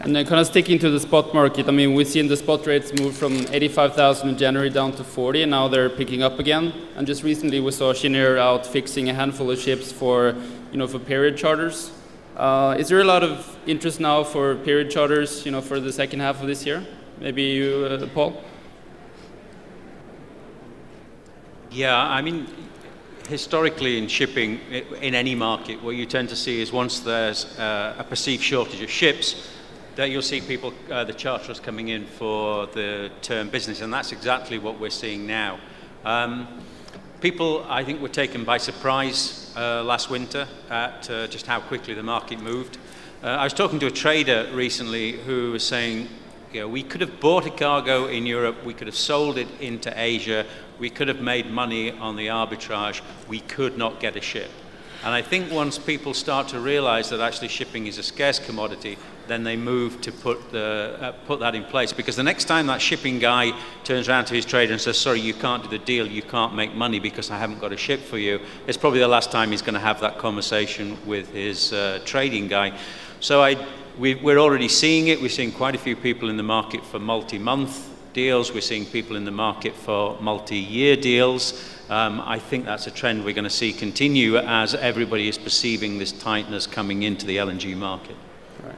And 0.04 0.16
then 0.16 0.26
kind 0.26 0.42
of 0.42 0.48
sticking 0.48 0.80
to 0.80 0.90
the 0.90 1.00
spot 1.00 1.32
market, 1.32 1.68
I 1.68 1.72
mean, 1.72 1.94
we've 1.94 2.08
seen 2.08 2.28
the 2.28 2.36
spot 2.36 2.66
rates 2.66 2.92
move 2.92 3.16
from 3.16 3.46
85,000 3.52 4.30
in 4.30 4.38
January 4.38 4.72
down 4.72 4.94
to 4.94 5.04
40, 5.04 5.44
and 5.44 5.52
now 5.52 5.68
they're 5.68 5.92
picking 5.92 6.24
up 6.24 6.40
again. 6.40 6.74
And 6.96 7.06
just 7.06 7.22
recently, 7.22 7.60
we 7.60 7.70
saw 7.70 7.94
Cheniere 7.94 8.40
out 8.40 8.66
fixing 8.66 9.10
a 9.10 9.14
handful 9.14 9.52
of 9.52 9.60
ships 9.60 9.92
for, 9.92 10.34
you 10.72 10.80
know, 10.80 10.88
for 10.88 10.98
period 10.98 11.38
charters. 11.38 11.92
Uh, 12.36 12.76
is 12.80 12.90
there 12.90 13.02
a 13.02 13.04
lot 13.04 13.22
of 13.22 13.56
interest 13.68 14.00
now 14.00 14.24
for 14.24 14.56
period 14.56 14.90
charters, 14.90 15.46
you 15.46 15.52
know, 15.52 15.62
for 15.62 15.80
the 15.80 15.94
second 15.94 16.20
half 16.20 16.42
of 16.42 16.48
this 16.48 16.66
year? 16.66 16.84
Maybe 17.20 17.44
you, 17.44 17.86
uh, 17.86 18.08
Paul. 18.08 18.42
Yeah, 21.70 21.96
I 21.96 22.24
mean, 22.24 22.48
historically 23.30 24.00
in 24.00 24.08
shipping, 24.08 24.62
in 25.00 25.14
any 25.14 25.36
market, 25.36 25.84
what 25.84 25.96
you 25.96 26.08
tend 26.08 26.30
to 26.30 26.36
see 26.36 26.60
is 26.60 26.72
once 26.72 27.02
there's 27.02 27.46
uh, 27.60 27.94
a 28.00 28.04
perceived 28.04 28.42
shortage 28.42 28.82
of 28.82 28.90
ships, 28.90 29.48
that 29.96 30.10
you'll 30.10 30.22
see 30.22 30.42
people, 30.42 30.74
uh, 30.90 31.04
the 31.04 31.14
charterers 31.14 31.60
coming 31.60 31.90
in 31.90 32.06
for 32.06 32.68
the 32.68 33.12
term 33.22 33.50
business, 33.50 33.82
and 33.82 33.94
that's 33.94 34.12
exactly 34.12 34.58
what 34.58 34.80
we're 34.80 34.90
seeing 34.90 35.28
now. 35.28 35.60
Um, 36.06 36.48
people, 37.20 37.66
I 37.68 37.84
think, 37.84 38.02
were 38.02 38.10
taken 38.10 38.44
by 38.44 38.58
surprise 38.58 39.54
uh, 39.56 39.84
last 39.84 40.10
winter 40.10 40.48
at 40.70 41.10
uh, 41.10 41.28
just 41.28 41.46
how 41.46 41.60
quickly 41.60 41.94
the 41.94 42.04
market 42.04 42.40
moved. 42.40 42.78
Uh, 43.24 43.28
I 43.28 43.44
was 43.44 43.54
talking 43.54 43.80
to 43.80 43.88
a 43.88 43.92
trader 43.92 44.50
recently 44.54 45.12
who 45.12 45.52
was 45.52 45.64
saying, 45.64 46.08
you 46.54 46.62
know, 46.62 46.68
we 46.68 46.84
could 46.84 47.02
have 47.02 47.20
bought 47.20 47.46
a 47.46 47.52
cargo 47.52 48.08
in 48.08 48.26
Europe, 48.26 48.66
we 48.66 48.74
could 48.74 48.88
have 48.88 48.96
sold 48.96 49.38
it 49.38 49.48
into 49.60 49.94
Asia, 49.96 50.46
we 50.80 50.90
could 50.90 51.08
have 51.08 51.22
made 51.22 51.50
money 51.50 51.92
on 51.92 52.16
the 52.16 52.28
arbitrage, 52.28 53.02
we 53.28 53.40
could 53.42 53.78
not 53.78 54.00
get 54.00 54.16
a 54.16 54.22
ship. 54.22 54.50
And 55.04 55.16
I 55.16 55.24
think 55.24 55.52
once 55.52 55.80
people 55.80 56.14
start 56.14 56.48
to 56.50 56.60
realize 56.60 57.10
that 57.10 57.22
actually 57.22 57.48
shipping 57.48 57.88
is 57.88 57.98
a 57.98 58.04
scarce 58.04 58.38
commodity, 58.38 59.00
then 59.28 59.44
they 59.44 59.56
move 59.56 60.00
to 60.02 60.12
put, 60.12 60.52
the, 60.52 60.96
uh, 61.02 61.12
put 61.26 61.40
that 61.40 61.56
in 61.56 61.64
place. 61.64 61.92
Because 61.92 62.16
the 62.16 62.24
next 62.24 62.46
time 62.46 62.68
that 62.68 62.82
shipping 62.82 63.18
guy 63.18 63.52
turns 63.84 64.08
around 64.08 64.26
to 64.26 64.36
his 64.36 64.46
trader 64.46 64.74
and 64.74 64.82
says, 64.82 65.00
Sorry, 65.00 65.20
you 65.20 65.34
can't 65.34 65.64
do 65.64 65.70
the 65.70 65.80
deal, 65.80 66.06
you 66.06 66.22
can't 66.22 66.54
make 66.54 66.76
money 66.76 67.00
because 67.00 67.32
I 67.32 67.38
haven't 67.38 67.60
got 67.60 67.74
a 67.74 67.78
ship 67.78 68.00
for 68.02 68.20
you, 68.20 68.40
it's 68.68 68.78
probably 68.78 69.00
the 69.00 69.08
last 69.08 69.32
time 69.32 69.50
he's 69.50 69.64
going 69.64 69.74
to 69.74 69.80
have 69.80 70.02
that 70.02 70.20
conversation 70.20 70.98
with 71.08 71.32
his 71.32 71.74
uh, 71.74 72.00
trading 72.06 72.48
guy. 72.48 72.78
So 73.22 73.42
I, 73.42 73.66
we, 73.98 74.16
we're 74.16 74.40
already 74.40 74.68
seeing 74.68 75.08
it. 75.08 75.20
We're 75.20 75.30
seeing 75.30 75.52
quite 75.52 75.74
a 75.74 75.80
few 75.80 75.96
people 75.96 76.30
in 76.30 76.38
the 76.38 76.44
market 76.44 76.86
for 76.86 77.00
multi 77.00 77.40
month 77.40 77.90
deals, 78.14 78.52
we're 78.52 78.62
seeing 78.62 78.86
people 78.86 79.16
in 79.16 79.26
the 79.26 79.32
market 79.32 79.76
for 79.76 80.20
multi 80.22 80.58
year 80.58 80.96
deals. 80.96 81.80
Um, 81.92 82.22
I 82.26 82.40
think 82.40 82.64
that's 82.64 82.88
a 82.88 82.92
trend 82.92 83.26
we're 83.26 83.34
going 83.34 83.44
to 83.44 83.50
see 83.50 83.74
continue 83.74 84.38
as 84.38 84.74
everybody 84.76 85.28
is 85.28 85.38
perceiving 85.38 85.98
this 85.98 86.14
tightness 86.14 86.66
coming 86.66 87.04
into 87.04 87.26
the 87.26 87.36
LNG 87.36 87.76
market. 87.76 88.16
Right. 88.64 88.76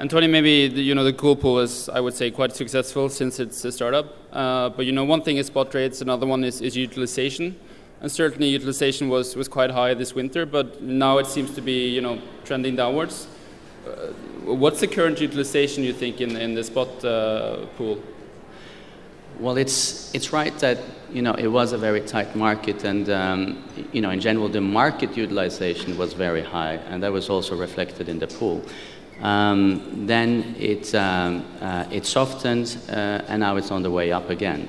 And 0.00 0.10
Tony, 0.10 0.26
maybe 0.26 0.66
the, 0.66 0.82
you 0.82 0.96
know 0.96 1.04
the 1.04 1.12
cool 1.12 1.36
pool 1.36 1.60
is, 1.60 1.88
I 1.88 2.00
would 2.00 2.14
say, 2.14 2.32
quite 2.32 2.56
successful 2.56 3.08
since 3.10 3.38
it's 3.38 3.64
a 3.64 3.70
startup. 3.70 4.16
Uh, 4.32 4.70
but 4.70 4.86
you 4.86 4.92
know, 4.92 5.04
one 5.04 5.22
thing 5.22 5.36
is 5.36 5.46
spot 5.46 5.72
rates, 5.72 6.00
another 6.00 6.26
one 6.26 6.42
is, 6.42 6.60
is 6.60 6.76
utilization. 6.76 7.56
And 8.00 8.10
certainly, 8.10 8.48
utilization 8.48 9.08
was, 9.08 9.36
was 9.36 9.46
quite 9.46 9.70
high 9.70 9.94
this 9.94 10.12
winter, 10.12 10.46
but 10.46 10.82
now 10.82 11.18
it 11.18 11.28
seems 11.28 11.54
to 11.54 11.60
be 11.60 11.90
you 11.90 12.00
know 12.00 12.20
trending 12.44 12.74
downwards. 12.74 13.28
Uh, 13.86 14.08
what's 14.42 14.80
the 14.80 14.88
current 14.88 15.20
utilization 15.20 15.84
you 15.84 15.92
think 15.92 16.20
in, 16.20 16.36
in 16.36 16.56
the 16.56 16.64
spot 16.64 17.04
uh, 17.04 17.66
pool? 17.76 18.02
Well, 19.38 19.58
it's, 19.58 20.14
it's 20.14 20.32
right 20.32 20.56
that 20.60 20.78
you 21.12 21.22
know, 21.22 21.34
it 21.34 21.46
was 21.46 21.72
a 21.72 21.78
very 21.78 22.00
tight 22.00 22.34
market, 22.34 22.84
and 22.84 23.08
um, 23.10 23.64
you 23.92 24.00
know, 24.00 24.10
in 24.10 24.20
general, 24.20 24.48
the 24.48 24.60
market 24.60 25.16
utilization 25.16 25.96
was 25.96 26.14
very 26.14 26.42
high, 26.42 26.74
and 26.90 27.02
that 27.02 27.12
was 27.12 27.28
also 27.28 27.56
reflected 27.56 28.08
in 28.08 28.18
the 28.18 28.26
pool. 28.26 28.62
Um, 29.20 30.06
then 30.06 30.54
it, 30.58 30.94
um, 30.94 31.44
uh, 31.60 31.84
it 31.90 32.06
softened, 32.06 32.76
uh, 32.88 33.22
and 33.28 33.40
now 33.40 33.56
it's 33.56 33.70
on 33.70 33.82
the 33.82 33.90
way 33.90 34.12
up 34.12 34.30
again. 34.30 34.68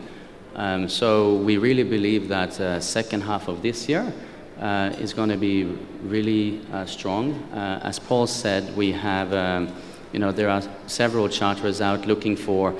Um, 0.55 0.89
so 0.89 1.35
we 1.35 1.57
really 1.57 1.83
believe 1.83 2.27
that 2.29 2.59
uh, 2.59 2.79
second 2.79 3.21
half 3.21 3.47
of 3.47 3.61
this 3.61 3.87
year 3.87 4.11
uh, 4.59 4.93
is 4.99 5.13
going 5.13 5.29
to 5.29 5.37
be 5.37 5.65
really 6.03 6.61
uh, 6.71 6.85
strong. 6.85 7.33
Uh, 7.53 7.79
as 7.83 7.99
Paul 7.99 8.27
said, 8.27 8.75
we 8.75 8.91
have, 8.91 9.33
um, 9.33 9.73
you 10.13 10.19
know, 10.19 10.31
there 10.31 10.49
are 10.49 10.63
several 10.87 11.29
charters 11.29 11.79
out 11.81 12.05
looking 12.07 12.35
for 12.35 12.73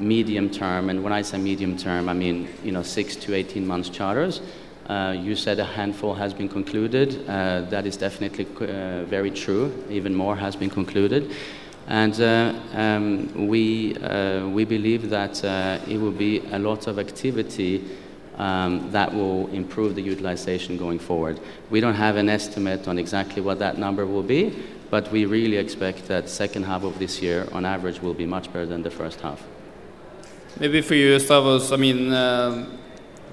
medium 0.00 0.50
term, 0.50 0.90
and 0.90 1.04
when 1.04 1.12
I 1.12 1.22
say 1.22 1.38
medium 1.38 1.76
term, 1.76 2.08
I 2.08 2.14
mean 2.14 2.48
you 2.64 2.72
know 2.72 2.82
six 2.82 3.16
to 3.16 3.34
18 3.34 3.66
months 3.66 3.88
charters. 3.88 4.40
Uh, 4.88 5.12
you 5.12 5.36
said 5.36 5.60
a 5.60 5.64
handful 5.64 6.14
has 6.14 6.34
been 6.34 6.48
concluded. 6.48 7.24
Uh, 7.28 7.60
that 7.70 7.86
is 7.86 7.96
definitely 7.96 8.44
uh, 8.66 9.04
very 9.04 9.30
true. 9.30 9.72
Even 9.88 10.12
more 10.12 10.34
has 10.34 10.56
been 10.56 10.70
concluded. 10.70 11.30
And 11.86 12.20
uh, 12.20 12.54
um, 12.72 13.48
we, 13.48 13.96
uh, 13.96 14.48
we 14.48 14.64
believe 14.64 15.10
that 15.10 15.44
uh, 15.44 15.78
it 15.88 15.98
will 15.98 16.10
be 16.10 16.40
a 16.52 16.58
lot 16.58 16.86
of 16.86 16.98
activity 16.98 17.84
um, 18.36 18.90
that 18.90 19.14
will 19.14 19.48
improve 19.48 19.94
the 19.94 20.02
utilization 20.02 20.76
going 20.76 20.98
forward. 20.98 21.38
We 21.68 21.80
don't 21.80 21.94
have 21.94 22.16
an 22.16 22.28
estimate 22.28 22.88
on 22.88 22.98
exactly 22.98 23.42
what 23.42 23.58
that 23.58 23.76
number 23.76 24.06
will 24.06 24.22
be, 24.22 24.56
but 24.88 25.10
we 25.12 25.24
really 25.24 25.56
expect 25.56 26.06
that 26.06 26.28
second 26.28 26.64
half 26.64 26.84
of 26.84 26.98
this 26.98 27.20
year, 27.20 27.46
on 27.52 27.64
average, 27.64 28.00
will 28.00 28.14
be 28.14 28.26
much 28.26 28.52
better 28.52 28.66
than 28.66 28.82
the 28.82 28.90
first 28.90 29.20
half. 29.20 29.40
Maybe 30.58 30.82
for 30.82 30.94
you, 30.94 31.18
Stavros, 31.18 31.72
I 31.72 31.76
mean, 31.76 32.12
uh, 32.12 32.66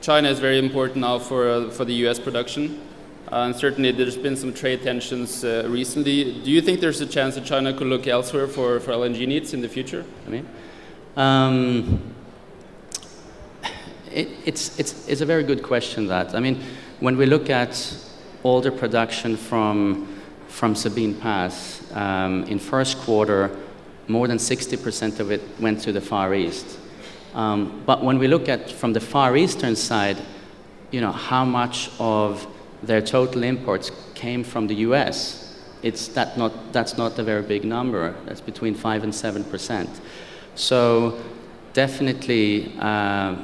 China 0.02 0.30
is 0.30 0.40
very 0.40 0.60
important 0.60 0.98
now 0.98 1.20
for, 1.20 1.50
uh, 1.50 1.70
for 1.70 1.84
the 1.84 1.94
US 2.06 2.20
production. 2.20 2.82
Uh, 3.32 3.48
and 3.48 3.56
certainly 3.56 3.92
there's 3.92 4.16
been 4.16 4.38
some 4.38 4.54
trade 4.54 4.84
tensions 4.84 5.44
uh, 5.44 5.68
recently. 5.68 6.40
Do 6.42 6.50
you 6.50 6.62
think 6.62 6.80
there's 6.80 7.02
a 7.02 7.06
chance 7.06 7.36
that 7.36 7.44
China 7.44 7.74
could 7.74 7.88
look 7.88 8.08
elsewhere 8.08 8.48
for, 8.48 8.80
for 8.80 8.92
LNG 8.92 9.28
needs 9.28 9.54
in 9.54 9.60
the 9.62 9.68
future? 9.68 10.06
I 10.26 10.30
mean, 10.30 10.48
um, 11.18 12.14
it, 14.12 14.30
it's, 14.46 14.80
it's, 14.80 15.08
it's 15.10 15.20
a 15.20 15.26
very 15.26 15.44
good 15.44 15.62
question, 15.62 16.08
that. 16.08 16.36
I 16.36 16.40
mean, 16.40 16.62
when 17.02 17.18
we 17.18 17.26
look 17.26 17.50
at 17.50 17.98
all 18.44 18.62
the 18.62 18.72
production 18.72 19.36
from, 19.36 20.22
from 20.48 20.74
Sabine 20.74 21.16
Pass, 21.16 21.84
um, 21.94 22.44
in 22.46 22.60
first 22.60 22.98
quarter, 23.00 23.54
more 24.08 24.28
than 24.28 24.38
60% 24.38 25.20
of 25.20 25.32
it 25.32 25.42
went 25.60 25.82
to 25.82 25.92
the 25.92 26.00
Far 26.00 26.34
East. 26.34 26.78
Um, 27.38 27.84
but 27.86 28.04
when 28.04 28.18
we 28.18 28.28
look 28.28 28.50
at 28.50 28.72
from 28.72 28.94
the 28.94 29.00
Far 29.00 29.38
Eastern 29.38 29.76
side, 29.76 30.18
you 30.90 31.02
know, 31.02 31.12
how 31.12 31.46
much 31.46 31.92
of 32.00 32.48
their 32.82 33.02
total 33.02 33.44
imports 33.44 33.92
came 34.16 34.44
from 34.44 34.66
the 34.66 34.76
US, 34.88 35.62
it's 35.84 36.08
that 36.10 36.36
not, 36.36 36.74
that's 36.74 36.98
not 36.98 37.20
a 37.20 37.24
very 37.24 37.44
big 37.44 37.64
number. 37.64 38.16
That's 38.26 38.42
between 38.42 38.74
5 38.74 39.04
and 39.04 39.14
7 39.14 39.44
percent. 39.44 40.02
So 40.56 41.22
definitely, 41.74 42.74
uh, 42.80 43.36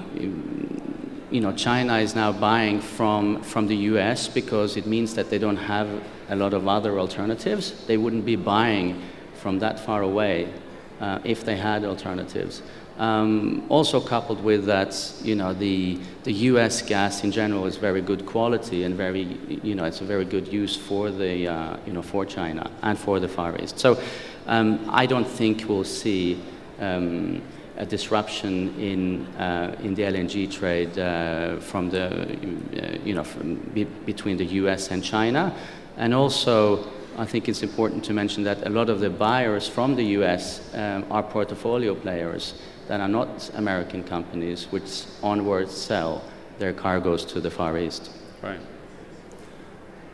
you 1.30 1.42
know, 1.42 1.54
China 1.54 2.00
is 2.00 2.16
now 2.16 2.32
buying 2.32 2.82
from, 2.82 3.44
from 3.44 3.68
the 3.68 3.76
US 3.92 4.28
because 4.28 4.76
it 4.76 4.88
means 4.88 5.14
that 5.14 5.30
they 5.30 5.38
don't 5.38 5.58
have 5.58 5.88
a 6.30 6.36
lot 6.36 6.56
of 6.56 6.68
other 6.68 7.00
alternatives. 7.00 7.86
They 7.86 7.98
wouldn't 7.98 8.26
be 8.26 8.38
buying 8.38 9.04
from 9.36 9.60
that 9.60 9.80
far 9.80 10.02
away 10.02 10.52
uh, 11.00 11.20
if 11.24 11.44
they 11.44 11.58
had 11.58 11.86
alternatives. 11.86 12.64
Um, 12.98 13.66
also 13.70 14.00
coupled 14.00 14.44
with 14.44 14.66
that, 14.66 14.96
you 15.24 15.34
know, 15.34 15.52
the, 15.54 16.00
the 16.24 16.34
U.S. 16.52 16.84
gas 16.84 17.24
in 17.24 17.32
general 17.32 17.66
is 17.66 17.78
very 17.78 18.02
good 18.02 18.26
quality 18.26 18.84
and 18.84 18.96
very, 18.96 19.40
you 19.64 19.74
know, 19.74 19.86
it's 19.86 20.02
a 20.02 20.06
very 20.06 20.26
good 20.26 20.48
use 20.48 20.76
for 20.76 21.10
the, 21.10 21.48
uh, 21.48 21.78
you 21.88 21.94
know, 21.94 22.04
for 22.04 22.24
China 22.24 22.70
and 22.84 22.98
for 22.98 23.20
the 23.20 23.28
Far 23.28 23.60
East. 23.60 23.80
So 23.80 24.00
um, 24.46 24.88
I 24.90 25.08
don't 25.08 25.28
think 25.28 25.68
we'll 25.68 25.84
see 25.84 26.40
um, 26.80 27.42
a 27.78 27.86
disruption 27.86 28.80
in, 28.80 29.26
uh, 29.38 29.76
in 29.82 29.96
the 29.96 30.04
LNG 30.04 30.52
trade 30.52 30.98
uh, 31.00 31.58
from 31.58 31.90
the, 31.90 32.08
uh, 32.08 32.98
you 33.04 33.16
know, 33.16 33.26
be 33.74 33.86
between 34.06 34.38
the 34.38 34.46
U.S. 34.62 34.92
and 34.92 35.04
China. 35.04 35.56
And 35.98 36.14
also, 36.14 36.88
I 37.18 37.26
think 37.26 37.50
it's 37.50 37.64
important 37.64 38.04
to 38.06 38.14
mention 38.14 38.44
that 38.44 38.66
a 38.66 38.70
lot 38.70 38.90
of 38.90 39.00
the 39.00 39.10
buyers 39.10 39.68
from 39.68 39.96
the 39.96 40.04
US 40.18 40.74
um, 40.74 41.06
are 41.12 41.24
portfolio 41.24 41.96
players 41.96 42.54
that 42.88 43.00
are 43.00 43.08
not 43.08 43.50
American 43.56 44.04
companies 44.04 44.66
which 44.72 45.04
onward 45.22 45.70
sell 45.70 46.24
their 46.60 46.74
cargoes 46.74 47.26
to 47.26 47.42
the 47.42 47.50
Far 47.50 47.78
East. 47.78 48.12
Right. 48.42 48.60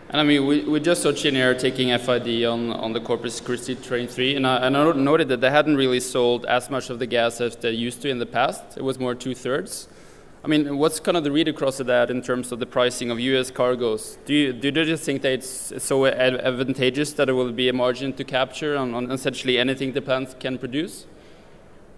And 0.10 0.20
I 0.20 0.24
mean, 0.24 0.48
we, 0.48 0.62
we 0.62 0.80
just 0.80 1.04
saw 1.04 1.12
Cheniere 1.12 1.54
taking 1.54 1.96
FID 1.96 2.44
on, 2.46 2.72
on 2.72 2.94
the 2.94 3.00
Corpus 3.00 3.40
Christi 3.40 3.76
Train 3.76 4.08
3, 4.08 4.38
and 4.38 4.48
I, 4.48 4.56
and 4.66 4.76
I 4.76 4.92
noted 4.94 5.28
that 5.30 5.40
they 5.40 5.52
hadn't 5.52 5.78
really 5.78 6.00
sold 6.00 6.48
as 6.48 6.70
much 6.72 6.90
of 6.90 6.98
the 6.98 7.06
gas 7.06 7.40
as 7.42 7.56
they 7.56 7.72
used 7.72 8.02
to 8.02 8.10
in 8.10 8.18
the 8.18 8.26
past. 8.26 8.76
It 8.76 8.84
was 8.84 8.98
more 8.98 9.14
two 9.14 9.36
thirds. 9.36 9.88
I 10.44 10.48
mean, 10.48 10.78
what's 10.78 11.00
kind 11.00 11.16
of 11.18 11.24
the 11.24 11.32
read 11.32 11.48
across 11.48 11.80
of 11.80 11.88
that 11.88 12.10
in 12.10 12.22
terms 12.22 12.52
of 12.52 12.60
the 12.60 12.66
pricing 12.66 13.12
of 13.12 13.20
US 13.20 13.52
cargoes? 13.52 14.18
Do 14.26 14.34
you, 14.34 14.54
do 14.54 14.70
you 14.70 14.86
just 14.86 15.04
think 15.04 15.22
that 15.22 15.34
it's 15.34 15.74
so 15.84 16.06
advantageous 16.06 17.14
that 17.14 17.30
it 17.30 17.34
will 17.34 17.52
be 17.52 17.70
a 17.70 17.74
margin 17.74 18.14
to 18.14 18.24
capture 18.24 18.78
on, 18.78 18.96
on 18.96 19.12
essentially 19.12 19.60
anything 19.60 19.92
the 19.92 20.02
plant 20.02 20.40
can 20.40 20.58
produce? 20.58 21.06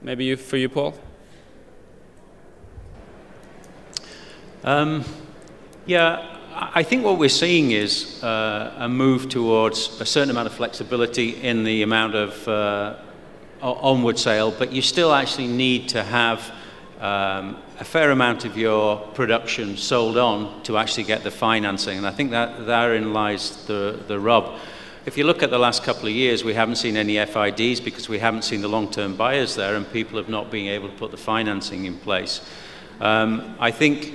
Maybe 0.03 0.25
you, 0.25 0.35
for 0.35 0.57
you, 0.57 0.67
Paul? 0.67 0.95
Um, 4.63 5.05
yeah, 5.85 6.37
I 6.55 6.81
think 6.81 7.05
what 7.05 7.19
we're 7.19 7.29
seeing 7.29 7.69
is 7.69 8.23
uh, 8.23 8.73
a 8.79 8.89
move 8.89 9.29
towards 9.29 10.01
a 10.01 10.05
certain 10.05 10.31
amount 10.31 10.47
of 10.47 10.53
flexibility 10.53 11.41
in 11.43 11.63
the 11.63 11.83
amount 11.83 12.15
of 12.15 12.47
uh, 12.47 12.95
onward 13.61 14.17
sale, 14.17 14.49
but 14.49 14.71
you 14.71 14.81
still 14.81 15.13
actually 15.13 15.47
need 15.47 15.89
to 15.89 16.03
have 16.03 16.51
um, 16.99 17.57
a 17.79 17.83
fair 17.83 18.09
amount 18.09 18.43
of 18.43 18.57
your 18.57 18.97
production 19.13 19.77
sold 19.77 20.17
on 20.17 20.63
to 20.63 20.77
actually 20.77 21.03
get 21.03 21.23
the 21.23 21.31
financing. 21.31 21.99
And 21.99 22.07
I 22.07 22.11
think 22.11 22.31
that 22.31 22.65
therein 22.65 23.13
lies 23.13 23.65
the, 23.67 23.99
the 24.07 24.19
rub. 24.19 24.57
If 25.03 25.17
you 25.17 25.23
look 25.23 25.41
at 25.41 25.49
the 25.49 25.57
last 25.57 25.83
couple 25.83 26.07
of 26.07 26.13
years, 26.13 26.43
we 26.43 26.53
haven't 26.53 26.75
seen 26.75 26.95
any 26.95 27.17
FIDs 27.25 27.79
because 27.79 28.07
we 28.07 28.19
haven't 28.19 28.43
seen 28.43 28.61
the 28.61 28.67
long-term 28.67 29.15
buyers 29.15 29.55
there 29.55 29.75
and 29.75 29.91
people 29.91 30.15
have 30.17 30.29
not 30.29 30.51
been 30.51 30.67
able 30.67 30.89
to 30.89 30.95
put 30.95 31.09
the 31.09 31.17
financing 31.17 31.85
in 31.85 31.97
place. 31.97 32.39
Um, 32.99 33.55
I 33.59 33.71
think 33.71 34.13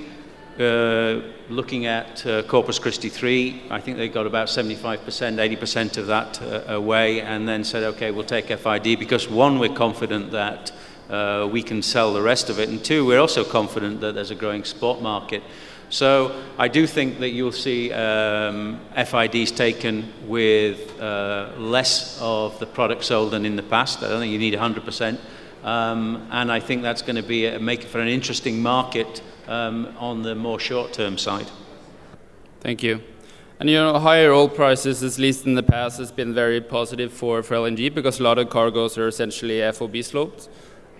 uh, 0.57 1.23
looking 1.49 1.87
at 1.87 2.25
uh, 2.25 2.43
Corpus 2.43 2.79
Christi 2.79 3.09
3, 3.09 3.63
I 3.69 3.81
think 3.81 3.97
they 3.97 4.07
got 4.07 4.27
about 4.27 4.47
75%, 4.47 4.99
80% 5.01 5.97
of 5.97 6.07
that 6.07 6.41
uh, 6.41 6.63
away, 6.67 7.19
and 7.19 7.45
then 7.45 7.65
said, 7.65 7.83
okay, 7.83 8.11
we'll 8.11 8.23
take 8.23 8.47
FID 8.47 8.97
because 8.97 9.27
one, 9.27 9.59
we're 9.59 9.75
confident 9.75 10.31
that 10.31 10.71
uh, 11.09 11.49
we 11.51 11.63
can 11.63 11.81
sell 11.81 12.13
the 12.13 12.21
rest 12.21 12.49
of 12.49 12.59
it, 12.59 12.69
and 12.69 12.81
two, 12.81 13.05
we're 13.05 13.19
also 13.19 13.43
confident 13.43 13.99
that 13.99 14.15
there's 14.15 14.31
a 14.31 14.35
growing 14.35 14.63
spot 14.63 15.01
market. 15.01 15.43
So 15.89 16.43
I 16.57 16.67
do 16.67 16.85
think 16.85 17.19
that 17.19 17.29
you'll 17.29 17.51
see 17.51 17.93
um, 17.93 18.79
FIDs 18.93 19.51
taken 19.51 20.11
with 20.27 20.99
uh, 20.99 21.51
less 21.57 22.19
of 22.21 22.59
the 22.59 22.65
product 22.65 23.05
sold 23.05 23.31
than 23.31 23.45
in 23.45 23.55
the 23.55 23.63
past. 23.63 24.03
I 24.03 24.09
don't 24.09 24.19
think 24.19 24.33
you 24.33 24.39
need 24.39 24.53
100%. 24.53 25.17
Um, 25.63 26.27
and 26.31 26.51
I 26.51 26.59
think 26.59 26.81
that's 26.81 27.01
going 27.01 27.15
to 27.15 27.23
be 27.23 27.45
a, 27.45 27.59
make 27.59 27.83
for 27.83 27.99
an 27.99 28.07
interesting 28.07 28.61
market 28.61 29.21
um, 29.47 29.93
on 29.97 30.23
the 30.23 30.35
more 30.35 30.59
short-term 30.59 31.17
side. 31.17 31.49
Thank 32.61 32.83
you. 32.83 33.01
And 33.59 33.69
you 33.69 33.77
know, 33.77 33.97
higher 33.97 34.31
oil 34.31 34.49
prices, 34.49 35.03
at 35.03 35.17
least 35.17 35.45
in 35.45 35.55
the 35.55 35.63
past, 35.63 35.97
has 35.97 36.11
been 36.11 36.33
very 36.33 36.61
positive 36.61 37.11
for, 37.11 37.41
for 37.41 37.55
LNG 37.55 37.93
because 37.93 38.19
a 38.19 38.23
lot 38.23 38.37
of 38.37 38.49
cargoes 38.49 38.97
are 38.97 39.07
essentially 39.07 39.59
FOB 39.71 40.03
sloped. 40.03 40.49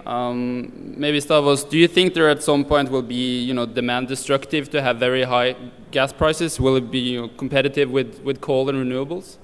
Um, 0.07 0.71
maybe 0.95 1.19
Stavros, 1.19 1.65
do 1.65 1.77
you 1.77 1.89
think 1.89 2.13
there 2.13 2.29
at 2.29 2.41
some 2.41 2.63
point 2.63 2.89
will 2.89 3.01
be 3.01 3.43
you 3.43 3.53
know 3.53 3.65
demand 3.65 4.07
destructive 4.07 4.69
to 4.69 4.81
have 4.81 4.95
very 4.99 5.23
high 5.23 5.57
gas 5.91 6.13
prices? 6.13 6.61
Will 6.61 6.77
it 6.77 6.89
be 6.89 6.99
you 6.99 7.21
know, 7.21 7.27
competitive 7.27 7.91
with, 7.91 8.21
with 8.23 8.39
coal 8.39 8.69
and 8.69 8.77
renewables? 8.77 9.35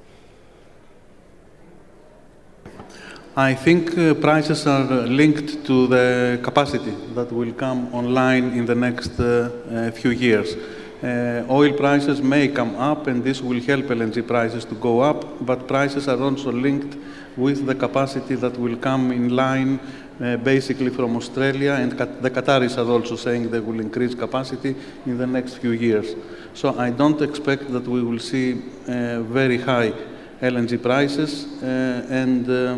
I 3.36 3.56
think 3.56 3.98
uh, 3.98 4.14
prices 4.14 4.66
are 4.66 4.86
linked 5.06 5.66
to 5.66 5.88
the 5.88 6.40
capacity 6.42 6.96
that 7.14 7.30
will 7.34 7.52
come 7.52 7.94
online 7.94 8.54
in 8.58 8.66
the 8.66 8.76
next 8.76 9.20
uh, 9.20 9.52
uh, 9.70 9.92
few 9.92 10.12
years. 10.12 10.56
Uh, 11.04 11.46
oil 11.50 11.74
prices 11.74 12.22
may 12.22 12.48
come 12.48 12.78
up 12.78 13.08
and 13.08 13.22
this 13.22 13.42
will 13.42 13.60
help 13.60 13.88
LNG 13.88 14.26
prices 14.26 14.64
to 14.64 14.76
go 14.76 15.02
up, 15.02 15.46
but 15.46 15.68
prices 15.68 16.08
are 16.08 16.22
also 16.22 16.50
linked 16.50 16.96
with 17.36 17.66
the 17.66 17.76
capacity 17.76 18.36
that 18.36 18.58
will 18.58 18.78
come 18.78 19.12
in 19.12 19.36
line 19.36 19.80
basically 20.20 20.90
from 20.90 21.16
Australia, 21.16 21.74
and 21.74 21.92
the 21.92 22.30
Qataris 22.30 22.78
are 22.78 22.90
also 22.90 23.16
saying 23.16 23.50
they 23.50 23.60
will 23.60 23.80
increase 23.80 24.16
capacity 24.16 24.76
in 25.06 25.18
the 25.18 25.28
next 25.28 25.56
few 25.56 25.72
years. 25.72 26.16
So 26.54 26.78
I 26.78 26.92
don't 26.92 27.22
expect 27.22 27.72
that 27.72 27.88
we 27.88 28.04
will 28.04 28.20
see 28.20 28.62
uh, 28.88 29.22
very 29.24 29.58
high 29.58 29.94
LNG 30.42 30.82
prices, 30.82 31.46
uh, 31.64 32.06
and 32.10 32.50
uh, 32.50 32.78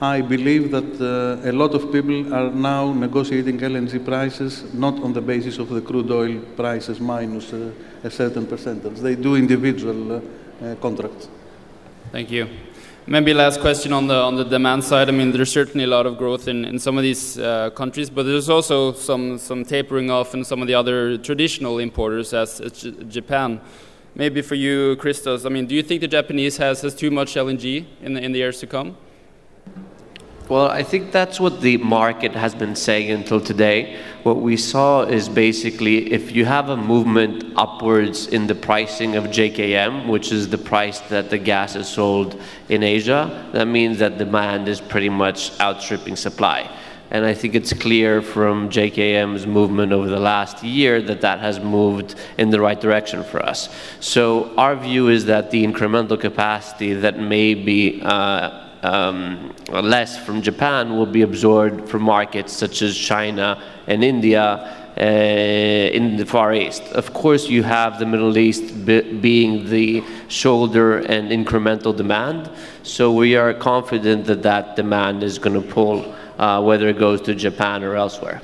I 0.00 0.20
believe 0.20 0.70
that 0.70 1.00
uh, 1.00 1.48
a 1.48 1.52
lot 1.52 1.74
of 1.74 1.90
people 1.90 2.32
are 2.34 2.50
now 2.50 2.92
negotiating 2.92 3.58
LNG 3.58 4.04
prices 4.04 4.74
not 4.74 5.02
on 5.02 5.12
the 5.14 5.22
basis 5.22 5.58
of 5.58 5.70
the 5.70 5.80
crude 5.80 6.10
oil 6.10 6.38
prices 6.54 7.00
minus 7.00 7.52
uh, 7.52 7.70
a 8.04 8.10
certain 8.10 8.46
percentage. 8.46 8.98
They 8.98 9.16
do 9.16 9.36
individual 9.36 10.22
contracts. 10.80 11.28
Thank 12.12 12.30
you. 12.30 12.65
Maybe 13.08 13.32
last 13.32 13.60
question 13.60 13.92
on 13.92 14.08
the 14.08 14.16
on 14.16 14.34
the 14.34 14.42
demand 14.42 14.82
side. 14.82 15.08
I 15.08 15.12
mean, 15.12 15.30
there's 15.30 15.52
certainly 15.52 15.84
a 15.84 15.86
lot 15.86 16.06
of 16.06 16.18
growth 16.18 16.48
in, 16.48 16.64
in 16.64 16.76
some 16.80 16.98
of 16.98 17.04
these 17.04 17.38
uh, 17.38 17.70
countries, 17.70 18.10
but 18.10 18.24
there's 18.24 18.50
also 18.50 18.92
some 18.94 19.38
some 19.38 19.64
tapering 19.64 20.10
off 20.10 20.34
in 20.34 20.44
some 20.44 20.60
of 20.60 20.66
the 20.66 20.74
other 20.74 21.16
traditional 21.16 21.78
importers, 21.78 22.34
as, 22.34 22.60
as 22.60 22.72
Japan. 23.08 23.60
Maybe 24.16 24.42
for 24.42 24.56
you, 24.56 24.96
Christos. 24.96 25.46
I 25.46 25.50
mean, 25.50 25.66
do 25.66 25.76
you 25.76 25.84
think 25.84 26.00
the 26.00 26.08
Japanese 26.08 26.56
has 26.56 26.80
has 26.80 26.96
too 26.96 27.12
much 27.12 27.34
LNG 27.36 27.86
in 28.02 28.14
the 28.14 28.20
in 28.20 28.32
the 28.32 28.40
years 28.40 28.58
to 28.58 28.66
come? 28.66 28.96
Well, 30.48 30.68
I 30.68 30.84
think 30.84 31.10
that's 31.10 31.40
what 31.40 31.60
the 31.60 31.76
market 31.78 32.32
has 32.36 32.54
been 32.54 32.76
saying 32.76 33.10
until 33.10 33.40
today. 33.40 34.00
What 34.22 34.36
we 34.36 34.56
saw 34.56 35.02
is 35.02 35.28
basically 35.28 36.12
if 36.12 36.30
you 36.30 36.44
have 36.44 36.68
a 36.68 36.76
movement 36.76 37.52
upwards 37.56 38.28
in 38.28 38.46
the 38.46 38.54
pricing 38.54 39.16
of 39.16 39.24
JKM, 39.24 40.06
which 40.06 40.30
is 40.30 40.48
the 40.48 40.58
price 40.58 41.00
that 41.08 41.30
the 41.30 41.38
gas 41.38 41.74
is 41.74 41.88
sold 41.88 42.40
in 42.68 42.84
Asia, 42.84 43.50
that 43.54 43.66
means 43.66 43.98
that 43.98 44.18
demand 44.18 44.68
is 44.68 44.80
pretty 44.80 45.08
much 45.08 45.58
outstripping 45.58 46.14
supply. 46.14 46.70
And 47.10 47.24
I 47.24 47.34
think 47.34 47.56
it's 47.56 47.72
clear 47.72 48.22
from 48.22 48.68
JKM's 48.68 49.48
movement 49.48 49.90
over 49.92 50.06
the 50.06 50.20
last 50.20 50.62
year 50.62 51.02
that 51.02 51.22
that 51.22 51.40
has 51.40 51.58
moved 51.58 52.14
in 52.38 52.50
the 52.50 52.60
right 52.60 52.80
direction 52.80 53.24
for 53.24 53.44
us. 53.44 53.68
So 53.98 54.54
our 54.56 54.76
view 54.76 55.08
is 55.08 55.24
that 55.24 55.50
the 55.50 55.66
incremental 55.66 56.20
capacity 56.20 56.94
that 56.94 57.18
may 57.18 57.54
be 57.54 58.00
uh, 58.04 58.65
um, 58.82 59.54
less 59.70 60.18
from 60.18 60.42
Japan 60.42 60.96
will 60.96 61.06
be 61.06 61.22
absorbed 61.22 61.88
from 61.88 62.02
markets 62.02 62.52
such 62.52 62.82
as 62.82 62.96
China 62.96 63.62
and 63.86 64.04
India 64.04 64.84
uh, 64.98 65.02
in 65.02 66.16
the 66.16 66.24
Far 66.24 66.54
East. 66.54 66.82
Of 66.92 67.12
course, 67.12 67.48
you 67.48 67.62
have 67.62 67.98
the 67.98 68.06
Middle 68.06 68.38
East 68.38 68.86
being 68.86 69.68
the 69.68 70.02
shoulder 70.28 70.98
and 70.98 71.30
incremental 71.30 71.94
demand. 71.94 72.50
So 72.82 73.12
we 73.12 73.36
are 73.36 73.52
confident 73.52 74.24
that 74.26 74.42
that 74.42 74.76
demand 74.76 75.22
is 75.22 75.38
going 75.38 75.60
to 75.60 75.66
pull, 75.66 76.14
uh, 76.38 76.62
whether 76.62 76.88
it 76.88 76.98
goes 76.98 77.20
to 77.22 77.34
Japan 77.34 77.84
or 77.84 77.94
elsewhere. 77.94 78.40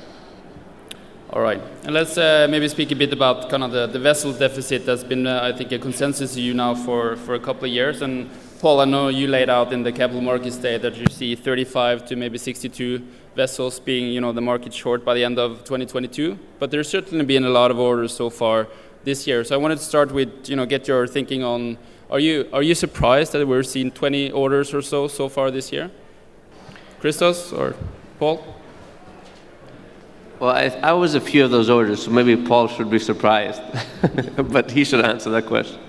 All 1.31 1.41
right, 1.41 1.59
and 1.83 1.95
let's 1.95 2.15
uh, 2.15 2.45
maybe 2.47 2.67
speak 2.67 2.91
a 2.91 2.95
bit 2.95 3.11
about 3.11 3.49
kind 3.49 3.63
of 3.63 3.71
the, 3.71 3.87
the 3.87 3.97
vessel 3.97 4.31
deficit 4.31 4.85
that's 4.85 5.03
been, 5.03 5.25
uh, 5.25 5.39
I 5.41 5.57
think, 5.57 5.71
a 5.71 5.79
consensus 5.79 6.37
you 6.37 6.53
now 6.53 6.75
for, 6.75 7.15
for 7.15 7.33
a 7.33 7.39
couple 7.39 7.65
of 7.65 7.71
years. 7.71 8.03
And 8.03 8.29
Paul, 8.63 8.79
I 8.79 8.85
know 8.85 9.09
you 9.09 9.27
laid 9.27 9.49
out 9.49 9.73
in 9.73 9.83
the 9.83 9.91
capital 9.91 10.21
markets 10.21 10.55
day 10.55 10.77
that 10.77 10.95
you 10.95 11.05
see 11.11 11.35
35 11.35 12.05
to 12.05 12.15
maybe 12.15 12.37
62 12.37 13.05
vessels 13.35 13.77
being, 13.77 14.13
you 14.13 14.21
know, 14.21 14.31
the 14.31 14.39
market 14.39 14.73
short 14.73 15.03
by 15.03 15.13
the 15.15 15.25
end 15.25 15.37
of 15.37 15.65
2022. 15.65 16.39
But 16.59 16.71
there's 16.71 16.87
certainly 16.87 17.25
been 17.25 17.43
a 17.43 17.49
lot 17.49 17.71
of 17.71 17.77
orders 17.77 18.15
so 18.15 18.29
far 18.29 18.69
this 19.03 19.27
year. 19.27 19.43
So 19.43 19.53
I 19.53 19.57
wanted 19.57 19.79
to 19.79 19.83
start 19.83 20.13
with, 20.13 20.47
you 20.47 20.55
know, 20.55 20.65
get 20.65 20.87
your 20.87 21.07
thinking 21.07 21.43
on: 21.43 21.77
Are 22.09 22.21
you 22.21 22.47
are 22.53 22.63
you 22.63 22.73
surprised 22.73 23.33
that 23.33 23.45
we're 23.45 23.63
seeing 23.63 23.91
20 23.91 24.31
orders 24.31 24.73
or 24.73 24.81
so 24.81 25.09
so 25.09 25.27
far 25.27 25.51
this 25.51 25.73
year? 25.73 25.91
Christos 27.01 27.51
or 27.51 27.75
Paul? 28.17 28.45
Well, 30.39 30.51
I, 30.51 30.67
I 30.81 30.93
was 30.93 31.15
a 31.15 31.21
few 31.21 31.43
of 31.43 31.51
those 31.51 31.69
orders, 31.69 32.03
so 32.03 32.11
maybe 32.11 32.37
Paul 32.37 32.69
should 32.69 32.89
be 32.89 32.99
surprised, 32.99 33.61
but 34.37 34.71
he 34.71 34.85
should 34.85 35.03
answer 35.03 35.31
that 35.31 35.47
question. 35.47 35.81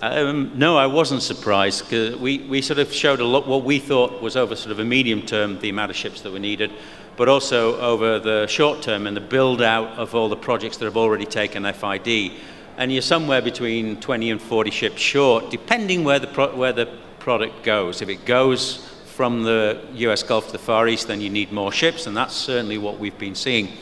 Um, 0.00 0.52
no, 0.56 0.76
I 0.76 0.86
wasn't 0.86 1.22
surprised. 1.22 1.90
We, 1.90 2.38
we 2.38 2.62
sort 2.62 2.78
of 2.78 2.92
showed 2.92 3.18
a 3.18 3.24
lot 3.24 3.48
what 3.48 3.64
we 3.64 3.80
thought 3.80 4.22
was 4.22 4.36
over 4.36 4.54
sort 4.54 4.70
of 4.70 4.78
a 4.78 4.84
medium 4.84 5.22
term 5.22 5.58
the 5.58 5.70
amount 5.70 5.90
of 5.90 5.96
ships 5.96 6.20
that 6.20 6.32
were 6.32 6.38
needed, 6.38 6.70
but 7.16 7.28
also 7.28 7.80
over 7.80 8.20
the 8.20 8.46
short 8.46 8.80
term 8.80 9.08
and 9.08 9.16
the 9.16 9.20
build 9.20 9.60
out 9.60 9.98
of 9.98 10.14
all 10.14 10.28
the 10.28 10.36
projects 10.36 10.76
that 10.76 10.84
have 10.84 10.96
already 10.96 11.26
taken 11.26 11.64
FID. 11.72 12.30
And 12.76 12.92
you're 12.92 13.02
somewhere 13.02 13.42
between 13.42 13.98
20 13.98 14.30
and 14.30 14.40
40 14.40 14.70
ships 14.70 15.00
short, 15.02 15.50
depending 15.50 16.04
where 16.04 16.20
the, 16.20 16.28
pro- 16.28 16.54
where 16.54 16.72
the 16.72 16.86
product 17.18 17.64
goes. 17.64 18.00
If 18.00 18.08
it 18.08 18.24
goes 18.24 18.76
from 19.16 19.42
the 19.42 19.84
US 19.94 20.22
Gulf 20.22 20.46
to 20.46 20.52
the 20.52 20.58
Far 20.58 20.86
East, 20.86 21.08
then 21.08 21.20
you 21.20 21.28
need 21.28 21.50
more 21.50 21.72
ships, 21.72 22.06
and 22.06 22.16
that's 22.16 22.34
certainly 22.36 22.78
what 22.78 23.00
we've 23.00 23.18
been 23.18 23.34
seeing. 23.34 23.72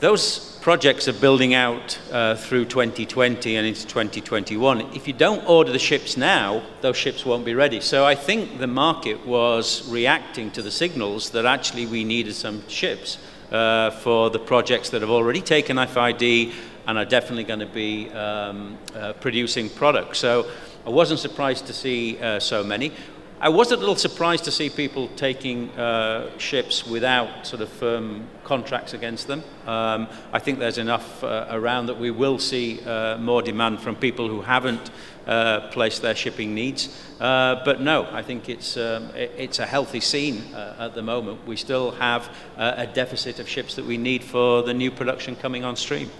Those 0.00 0.55
projects 0.66 1.06
are 1.06 1.12
building 1.12 1.54
out 1.54 1.96
uh, 2.10 2.34
through 2.34 2.64
2020 2.64 3.54
and 3.54 3.64
into 3.64 3.86
2021. 3.86 4.80
If 4.96 5.06
you 5.06 5.12
don't 5.12 5.48
order 5.48 5.70
the 5.70 5.78
ships 5.78 6.16
now, 6.16 6.60
those 6.80 6.96
ships 6.96 7.24
won't 7.24 7.44
be 7.44 7.54
ready. 7.54 7.80
So 7.80 8.04
I 8.04 8.16
think 8.16 8.58
the 8.58 8.66
market 8.66 9.24
was 9.24 9.88
reacting 9.88 10.50
to 10.50 10.62
the 10.62 10.72
signals 10.72 11.30
that 11.30 11.46
actually 11.46 11.86
we 11.86 12.02
needed 12.02 12.34
some 12.34 12.68
ships 12.68 13.18
uh, 13.52 13.92
for 13.92 14.28
the 14.28 14.40
projects 14.40 14.90
that 14.90 15.02
have 15.02 15.10
already 15.10 15.40
taken 15.40 15.76
FID 15.76 16.52
and 16.88 16.98
are 16.98 17.04
definitely 17.04 17.44
going 17.44 17.60
to 17.60 17.66
be 17.66 18.10
um, 18.10 18.76
uh, 18.96 19.12
producing 19.12 19.70
products. 19.70 20.18
So 20.18 20.50
I 20.84 20.90
wasn't 20.90 21.20
surprised 21.20 21.68
to 21.68 21.72
see 21.72 22.18
uh, 22.18 22.40
so 22.40 22.64
many. 22.64 22.90
I 23.38 23.50
was 23.50 23.70
a 23.70 23.76
little 23.76 23.96
surprised 23.96 24.44
to 24.44 24.50
see 24.50 24.70
people 24.70 25.08
taking 25.08 25.68
uh, 25.72 26.38
ships 26.38 26.86
without 26.86 27.46
sort 27.46 27.60
of 27.60 27.68
firm 27.68 28.26
contracts 28.44 28.94
against 28.94 29.26
them. 29.26 29.44
Um, 29.66 30.08
I 30.32 30.38
think 30.38 30.58
there's 30.58 30.78
enough 30.78 31.22
uh, 31.22 31.46
around 31.50 31.86
that 31.86 31.98
we 31.98 32.10
will 32.10 32.38
see 32.38 32.80
uh, 32.80 33.18
more 33.18 33.42
demand 33.42 33.80
from 33.80 33.94
people 33.94 34.28
who 34.28 34.40
haven't 34.40 34.90
uh, 35.26 35.68
placed 35.68 36.00
their 36.00 36.14
shipping 36.14 36.54
needs. 36.54 36.88
Uh, 37.20 37.62
but 37.62 37.82
no, 37.82 38.08
I 38.10 38.22
think 38.22 38.48
it's, 38.48 38.78
um, 38.78 39.10
it's 39.14 39.58
a 39.58 39.66
healthy 39.66 40.00
scene 40.00 40.54
uh, 40.54 40.76
at 40.78 40.94
the 40.94 41.02
moment. 41.02 41.46
We 41.46 41.56
still 41.56 41.90
have 41.90 42.34
a 42.56 42.86
deficit 42.86 43.38
of 43.38 43.46
ships 43.46 43.74
that 43.74 43.84
we 43.84 43.98
need 43.98 44.24
for 44.24 44.62
the 44.62 44.72
new 44.72 44.90
production 44.90 45.36
coming 45.36 45.62
on 45.62 45.76
stream. 45.76 46.10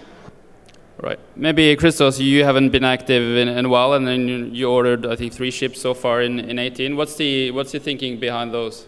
Right. 0.99 1.19
Maybe 1.35 1.75
Christos, 1.75 2.19
you 2.19 2.43
haven't 2.43 2.71
been 2.71 2.83
active 2.83 3.37
in, 3.37 3.47
in, 3.47 3.65
a 3.65 3.69
while, 3.69 3.93
and 3.93 4.07
then 4.07 4.55
you 4.55 4.67
ordered, 4.67 5.05
I 5.05 5.15
think, 5.15 5.31
three 5.31 5.51
ships 5.51 5.79
so 5.79 5.93
far 5.93 6.23
in, 6.23 6.39
in 6.39 6.57
18. 6.57 6.95
What's 6.95 7.15
the 7.15 7.51
what's 7.51 7.71
the 7.71 7.79
thinking 7.79 8.19
behind 8.19 8.51
those? 8.51 8.87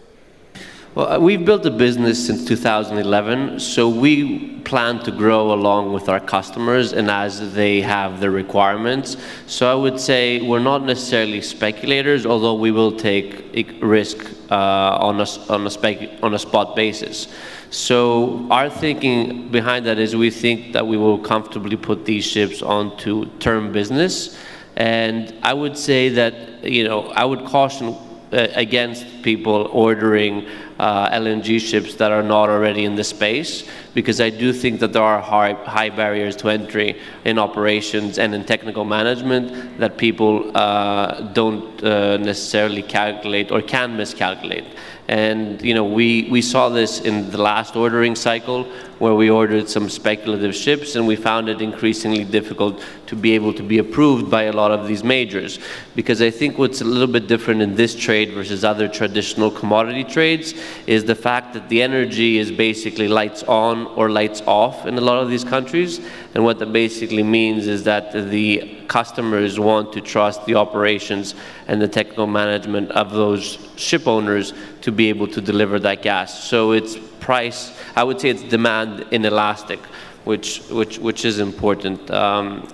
Well, 0.92 1.12
uh, 1.12 1.18
we've 1.20 1.44
built 1.44 1.64
a 1.66 1.70
business 1.70 2.26
since 2.26 2.44
2011, 2.46 3.60
so 3.60 3.88
we 3.88 4.58
plan 4.62 4.98
to 5.04 5.12
grow 5.12 5.52
along 5.52 5.92
with 5.92 6.08
our 6.08 6.18
customers 6.18 6.92
and 6.92 7.08
as 7.08 7.54
they 7.54 7.80
have 7.80 8.18
their 8.18 8.32
requirements. 8.32 9.16
So 9.46 9.70
I 9.70 9.74
would 9.76 10.00
say 10.00 10.40
we're 10.40 10.58
not 10.58 10.82
necessarily 10.82 11.42
speculators, 11.42 12.26
although 12.26 12.54
we 12.54 12.72
will 12.72 12.90
take 12.90 13.78
risk 13.80 14.16
uh, 14.50 14.98
on, 15.00 15.20
a, 15.20 15.26
on, 15.48 15.64
a 15.64 15.70
spec, 15.70 16.10
on 16.24 16.34
a 16.34 16.38
spot 16.40 16.74
basis. 16.74 17.28
So 17.70 18.48
our 18.50 18.68
thinking 18.68 19.48
behind 19.48 19.86
that 19.86 20.00
is 20.00 20.16
we 20.16 20.32
think 20.32 20.72
that 20.72 20.84
we 20.84 20.96
will 20.96 21.20
comfortably 21.20 21.76
put 21.76 22.04
these 22.04 22.24
ships 22.24 22.62
onto 22.62 23.26
term 23.38 23.70
business. 23.70 24.36
And 24.74 25.32
I 25.44 25.54
would 25.54 25.78
say 25.78 26.08
that, 26.08 26.64
you 26.64 26.82
know, 26.82 27.10
I 27.10 27.24
would 27.24 27.44
caution 27.44 27.96
uh, 28.32 28.46
against 28.54 29.22
people 29.22 29.68
ordering 29.72 30.46
uh, 30.80 31.10
LNG 31.10 31.60
ships 31.60 31.94
that 31.96 32.10
are 32.10 32.22
not 32.22 32.48
already 32.48 32.86
in 32.86 32.94
the 32.96 33.04
space, 33.04 33.64
because 33.92 34.18
I 34.18 34.30
do 34.30 34.50
think 34.50 34.80
that 34.80 34.94
there 34.94 35.02
are 35.02 35.20
high, 35.20 35.52
high 35.52 35.90
barriers 35.90 36.34
to 36.36 36.48
entry 36.48 36.98
in 37.26 37.38
operations 37.38 38.18
and 38.18 38.34
in 38.34 38.44
technical 38.44 38.86
management 38.86 39.78
that 39.78 39.98
people 39.98 40.56
uh, 40.56 41.20
don't 41.34 41.84
uh, 41.84 42.16
necessarily 42.16 42.82
calculate 42.82 43.50
or 43.52 43.60
can 43.60 43.94
miscalculate. 43.94 44.64
And 45.10 45.60
you 45.60 45.74
know, 45.74 45.84
we, 45.84 46.28
we 46.30 46.40
saw 46.40 46.68
this 46.68 47.00
in 47.00 47.30
the 47.30 47.38
last 47.38 47.74
ordering 47.74 48.14
cycle 48.14 48.62
where 49.00 49.14
we 49.16 49.28
ordered 49.28 49.68
some 49.68 49.88
speculative 49.88 50.54
ships 50.54 50.94
and 50.94 51.04
we 51.04 51.16
found 51.16 51.48
it 51.48 51.60
increasingly 51.60 52.24
difficult 52.24 52.80
to 53.06 53.16
be 53.16 53.32
able 53.32 53.52
to 53.54 53.62
be 53.64 53.78
approved 53.78 54.30
by 54.30 54.44
a 54.44 54.52
lot 54.52 54.70
of 54.70 54.86
these 54.86 55.02
majors. 55.02 55.58
Because 55.96 56.22
I 56.22 56.30
think 56.30 56.58
what's 56.58 56.80
a 56.80 56.84
little 56.84 57.12
bit 57.12 57.26
different 57.26 57.60
in 57.60 57.74
this 57.74 57.96
trade 57.96 58.32
versus 58.34 58.62
other 58.62 58.86
traditional 58.86 59.50
commodity 59.50 60.04
trades 60.04 60.54
is 60.86 61.04
the 61.04 61.14
fact 61.14 61.54
that 61.54 61.68
the 61.68 61.82
energy 61.82 62.38
is 62.38 62.50
basically 62.50 63.08
lights 63.08 63.42
on 63.44 63.86
or 63.96 64.10
lights 64.10 64.42
off 64.46 64.86
in 64.86 64.96
a 64.96 65.00
lot 65.00 65.22
of 65.22 65.28
these 65.28 65.44
countries. 65.44 66.00
And 66.34 66.44
what 66.44 66.58
that 66.58 66.72
basically 66.72 67.22
means 67.22 67.66
is 67.66 67.84
that 67.84 68.12
the 68.12 68.80
customers 68.88 69.58
want 69.58 69.92
to 69.92 70.00
trust 70.00 70.44
the 70.46 70.54
operations 70.54 71.34
and 71.68 71.80
the 71.80 71.88
technical 71.88 72.26
management 72.26 72.90
of 72.92 73.12
those 73.12 73.58
ship 73.76 74.06
owners 74.06 74.52
to 74.82 74.90
be 74.90 75.08
able 75.08 75.28
to 75.28 75.40
deliver 75.40 75.78
that 75.78 76.02
gas. 76.02 76.44
So 76.44 76.72
it's 76.72 76.96
price, 77.20 77.72
I 77.94 78.02
would 78.02 78.20
say 78.20 78.30
it's 78.30 78.42
demand 78.42 79.06
inelastic, 79.10 79.78
which, 80.24 80.60
which, 80.70 80.98
which 80.98 81.24
is 81.24 81.38
important. 81.38 82.10
Um, 82.10 82.68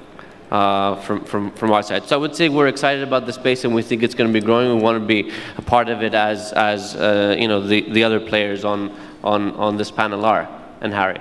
uh, 0.51 0.97
from, 0.97 1.25
from, 1.25 1.51
from 1.53 1.73
our 1.73 1.83
side. 1.83 2.05
So 2.05 2.17
I 2.17 2.19
would 2.19 2.37
say 2.37 2.49
we're 2.49 2.69
excited 2.69 3.03
about 3.03 3.27
the 3.27 3.33
space 3.33 3.65
and 3.65 3.75
we 3.75 3.83
think 3.83 4.03
it's 4.03 4.15
going 4.15 4.33
to 4.33 4.41
be 4.41 4.45
growing. 4.45 4.77
We 4.77 4.83
want 4.83 5.01
to 5.01 5.07
be 5.07 5.33
a 5.57 5.63
part 5.63 5.89
of 5.89 6.03
it 6.03 6.15
as, 6.15 6.53
as 6.53 6.95
uh, 6.95 7.37
you 7.39 7.49
know, 7.49 7.61
the, 7.61 7.91
the 7.91 8.05
other 8.05 8.21
players 8.21 8.65
on, 8.65 8.95
on, 9.25 9.53
on 9.53 9.77
this 9.77 9.91
panel 9.91 10.25
are, 10.25 10.49
and 10.81 10.93
Harry. 10.93 11.21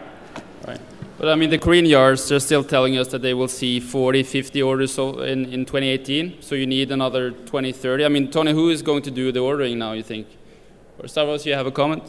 Right. 0.67 0.79
But 1.17 1.29
I 1.29 1.35
mean, 1.35 1.49
the 1.49 1.57
Korean 1.57 1.85
yards, 1.85 2.27
they're 2.27 2.39
still 2.39 2.63
telling 2.63 2.97
us 2.97 3.07
that 3.09 3.21
they 3.21 3.33
will 3.33 3.47
see 3.47 3.79
40, 3.79 4.23
50 4.23 4.61
orders 4.61 4.97
in, 4.97 5.45
in 5.45 5.65
2018. 5.65 6.41
So 6.41 6.55
you 6.55 6.67
need 6.67 6.91
another 6.91 7.31
20, 7.31 7.71
30. 7.71 8.05
I 8.05 8.09
mean, 8.09 8.29
Tony, 8.29 8.51
who 8.51 8.69
is 8.69 8.81
going 8.81 9.01
to 9.03 9.11
do 9.11 9.31
the 9.31 9.39
ordering 9.39 9.79
now, 9.79 9.93
you 9.93 10.03
think? 10.03 10.27
Or 10.99 11.07
Stavros, 11.07 11.45
you 11.45 11.53
have 11.53 11.67
a 11.67 11.71
comment? 11.71 12.03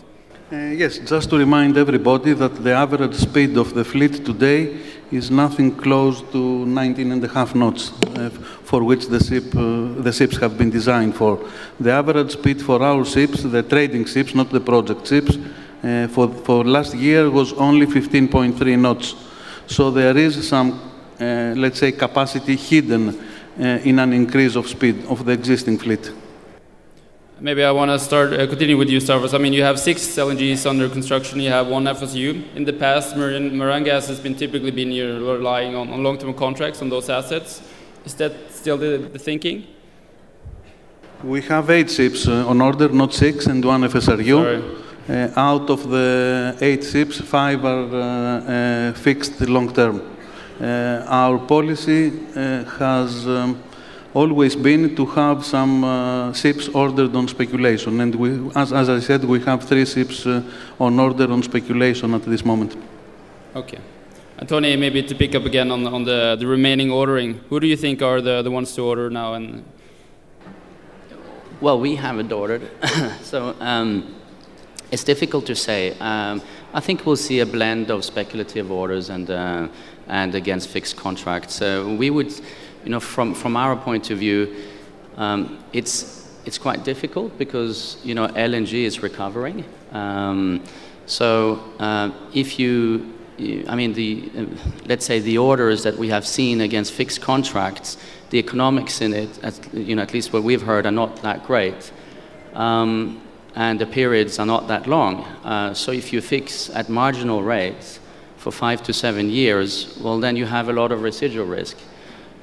Uh, 0.52 0.56
yes, 0.56 0.98
just 0.98 1.28
to 1.30 1.36
remind 1.36 1.76
everybody 1.76 2.32
that 2.32 2.62
the 2.62 2.72
average 2.72 3.14
speed 3.14 3.56
of 3.56 3.74
the 3.74 3.84
fleet 3.84 4.24
today 4.24 4.76
is 5.10 5.30
nothing 5.30 5.74
close 5.74 6.22
to 6.32 6.66
19 6.66 7.12
and 7.12 7.24
a 7.24 7.28
half 7.28 7.54
knots, 7.54 7.92
uh, 8.16 8.30
for 8.64 8.82
which 8.82 9.06
the, 9.06 9.22
ship, 9.22 9.44
uh, 9.54 10.02
the 10.02 10.12
ships 10.12 10.36
have 10.36 10.58
been 10.58 10.70
designed 10.70 11.14
for. 11.14 11.38
The 11.78 11.92
average 11.92 12.32
speed 12.32 12.60
for 12.60 12.82
our 12.82 13.04
ships, 13.04 13.42
the 13.42 13.62
trading 13.62 14.04
ships, 14.06 14.34
not 14.34 14.50
the 14.50 14.60
project 14.60 15.06
ships, 15.06 15.38
uh, 15.82 16.08
for, 16.08 16.28
for 16.28 16.64
last 16.64 16.94
year 16.94 17.30
was 17.30 17.52
only 17.52 17.86
15.3 17.86 18.78
knots. 18.78 19.14
So 19.66 19.90
there 19.90 20.16
is 20.16 20.48
some, 20.48 20.80
uh, 21.20 21.54
let's 21.56 21.78
say, 21.78 21.92
capacity 21.92 22.56
hidden 22.56 23.08
uh, 23.58 23.62
in 23.84 23.98
an 23.98 24.12
increase 24.12 24.56
of 24.56 24.66
speed 24.68 25.04
of 25.06 25.24
the 25.24 25.32
existing 25.32 25.78
fleet. 25.78 26.10
Maybe 27.38 27.62
I 27.62 27.70
want 27.70 27.90
to 27.90 27.98
start 27.98 28.32
uh, 28.32 28.46
continue 28.46 28.78
with 28.78 28.88
you, 28.88 28.98
Stavros. 28.98 29.34
I 29.34 29.38
mean, 29.38 29.52
you 29.52 29.62
have 29.62 29.78
six 29.78 30.06
LNGs 30.06 30.64
under 30.64 30.88
construction. 30.88 31.38
You 31.38 31.50
have 31.50 31.66
one 31.66 31.84
FSU. 31.84 32.42
In 32.56 32.64
the 32.64 32.72
past, 32.72 33.14
Maran 33.14 33.84
Gas 33.84 34.08
has 34.08 34.18
been 34.18 34.34
typically 34.34 34.70
been 34.70 34.88
relying 34.88 35.74
on, 35.74 35.90
on 35.90 36.02
long-term 36.02 36.32
contracts 36.32 36.80
on 36.80 36.88
those 36.88 37.10
assets. 37.10 37.60
Is 38.06 38.14
that 38.14 38.32
still 38.50 38.78
the, 38.78 39.10
the 39.12 39.18
thinking? 39.18 39.66
We 41.22 41.42
have 41.42 41.68
eight 41.68 41.90
ships 41.90 42.26
uh, 42.26 42.48
on 42.48 42.62
order, 42.62 42.88
not 42.88 43.12
six, 43.12 43.46
and 43.48 43.62
one 43.62 43.82
FSRU. 43.82 44.82
Uh, 45.06 45.28
out 45.36 45.68
of 45.68 45.90
the 45.90 46.56
eight 46.62 46.84
ships, 46.84 47.20
five 47.20 47.62
are 47.66 47.94
uh, 47.94 48.00
uh, 48.00 48.92
fixed 48.94 49.42
long-term. 49.42 50.00
Uh, 50.58 51.04
our 51.06 51.38
policy 51.38 52.12
has. 52.32 53.28
Um, 53.28 53.62
always 54.16 54.56
been 54.56 54.96
to 54.96 55.04
have 55.06 55.44
some 55.44 55.84
uh, 55.84 56.32
ships 56.32 56.68
ordered 56.68 57.14
on 57.14 57.28
speculation. 57.28 58.00
And 58.00 58.14
we, 58.14 58.50
as, 58.56 58.72
as, 58.72 58.88
I 58.88 59.00
said, 59.00 59.24
we 59.24 59.40
have 59.40 59.62
three 59.64 59.84
ships 59.84 60.26
uh, 60.26 60.42
on 60.80 60.98
order 60.98 61.30
on 61.30 61.42
speculation 61.42 62.14
at 62.14 62.22
this 62.22 62.42
moment. 62.44 62.76
Okay. 63.54 63.78
And 64.38 64.48
Tony, 64.48 64.74
maybe 64.76 65.02
to 65.02 65.14
pick 65.14 65.34
up 65.34 65.44
again 65.44 65.70
on, 65.70 65.86
on 65.86 66.04
the, 66.04 66.36
the 66.38 66.46
remaining 66.46 66.90
ordering, 66.90 67.40
who 67.50 67.60
do 67.60 67.66
you 67.66 67.76
think 67.76 68.00
are 68.00 68.22
the, 68.22 68.42
the 68.42 68.50
ones 68.50 68.74
to 68.74 68.82
order 68.82 69.10
now? 69.10 69.34
And 69.34 69.64
Well, 71.60 71.78
we 71.78 71.96
haven't 71.96 72.32
ordered. 72.32 72.70
so 73.22 73.54
um, 73.60 74.14
it's 74.90 75.04
difficult 75.04 75.44
to 75.46 75.54
say. 75.54 75.94
Um, 76.00 76.40
I 76.72 76.80
think 76.80 77.04
we'll 77.04 77.16
see 77.16 77.40
a 77.40 77.46
blend 77.46 77.90
of 77.90 78.02
speculative 78.04 78.70
orders 78.70 79.10
and, 79.10 79.30
uh, 79.30 79.68
and 80.08 80.34
against 80.34 80.68
fixed 80.68 80.96
contracts. 80.96 81.60
Uh, 81.60 81.96
we 81.98 82.08
would 82.10 82.32
you 82.86 82.92
know, 82.92 83.00
from, 83.00 83.34
from 83.34 83.56
our 83.56 83.74
point 83.74 84.10
of 84.10 84.18
view, 84.18 84.54
um, 85.16 85.58
it's, 85.72 86.30
it's 86.44 86.56
quite 86.56 86.84
difficult 86.84 87.36
because, 87.36 87.98
you 88.04 88.14
know, 88.14 88.28
LNG 88.28 88.84
is 88.84 89.02
recovering. 89.02 89.64
Um, 89.90 90.62
so 91.04 91.60
uh, 91.80 92.12
if 92.32 92.60
you, 92.60 93.12
I 93.66 93.74
mean, 93.74 93.92
the, 93.92 94.30
uh, 94.38 94.44
let's 94.86 95.04
say 95.04 95.18
the 95.18 95.36
orders 95.36 95.82
that 95.82 95.96
we 95.96 96.10
have 96.10 96.24
seen 96.24 96.60
against 96.60 96.92
fixed 96.92 97.20
contracts, 97.20 97.96
the 98.30 98.38
economics 98.38 99.00
in 99.00 99.12
it, 99.12 99.36
at, 99.42 99.74
you 99.74 99.96
know, 99.96 100.02
at 100.02 100.14
least 100.14 100.32
what 100.32 100.44
we've 100.44 100.62
heard, 100.62 100.86
are 100.86 100.92
not 100.92 101.16
that 101.22 101.44
great. 101.44 101.90
Um, 102.54 103.20
and 103.56 103.80
the 103.80 103.86
periods 103.86 104.38
are 104.38 104.46
not 104.46 104.68
that 104.68 104.86
long. 104.86 105.24
Uh, 105.42 105.74
so 105.74 105.90
if 105.90 106.12
you 106.12 106.20
fix 106.20 106.70
at 106.70 106.88
marginal 106.88 107.42
rates 107.42 107.98
for 108.36 108.52
five 108.52 108.80
to 108.84 108.92
seven 108.92 109.28
years, 109.28 109.98
well, 110.00 110.20
then 110.20 110.36
you 110.36 110.46
have 110.46 110.68
a 110.68 110.72
lot 110.72 110.92
of 110.92 111.02
residual 111.02 111.46
risk. 111.46 111.76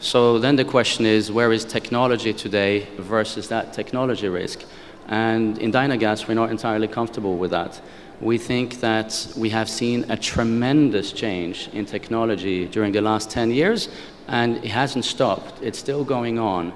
So 0.04 0.38
then 0.38 0.58
the 0.58 0.66
question 0.66 1.06
is, 1.06 1.32
where 1.32 1.54
is 1.54 1.64
technology 1.64 2.34
today 2.34 2.90
versus 2.98 3.48
that 3.48 3.72
technology 3.72 4.28
risk? 4.28 4.66
And 5.08 5.58
in 5.60 5.72
Dynagas, 5.72 6.28
we're 6.28 6.34
not 6.34 6.52
entirely 6.52 6.90
comfortable 6.90 7.38
with 7.38 7.52
that. 7.52 7.82
We 8.20 8.38
think 8.38 8.82
that 8.82 9.26
we 9.38 9.50
have 9.52 9.70
seen 9.70 10.12
a 10.12 10.18
tremendous 10.18 11.14
change 11.14 11.70
in 11.72 11.86
technology 11.86 12.66
during 12.66 12.92
the 12.92 13.00
last 13.00 13.32
10 13.32 13.52
years, 13.52 13.88
and 14.28 14.58
it 14.58 14.72
hasn't 14.72 15.06
stopped. 15.06 15.64
It's 15.64 15.80
still 15.80 16.04
going 16.04 16.38
on. 16.38 16.74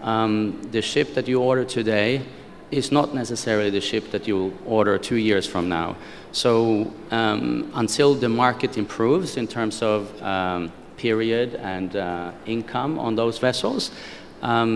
Um, 0.00 0.62
the 0.70 0.80
ship 0.80 1.12
that 1.12 1.28
you 1.28 1.42
order 1.42 1.66
today 1.66 2.22
is 2.70 2.90
not 2.90 3.14
necessarily 3.14 3.68
the 3.68 3.82
ship 3.82 4.10
that 4.12 4.26
you'll 4.26 4.54
order 4.64 4.96
two 4.96 5.16
years 5.16 5.46
from 5.46 5.68
now. 5.68 5.94
So 6.32 6.90
um, 7.10 7.70
until 7.74 8.14
the 8.14 8.30
market 8.30 8.78
improves 8.78 9.36
in 9.36 9.46
terms 9.46 9.82
of 9.82 10.22
um, 10.22 10.72
period 11.02 11.54
and 11.56 11.96
uh, 11.96 12.30
income 12.46 12.98
on 12.98 13.16
those 13.16 13.38
vessels. 13.38 13.90
Um, 14.42 14.72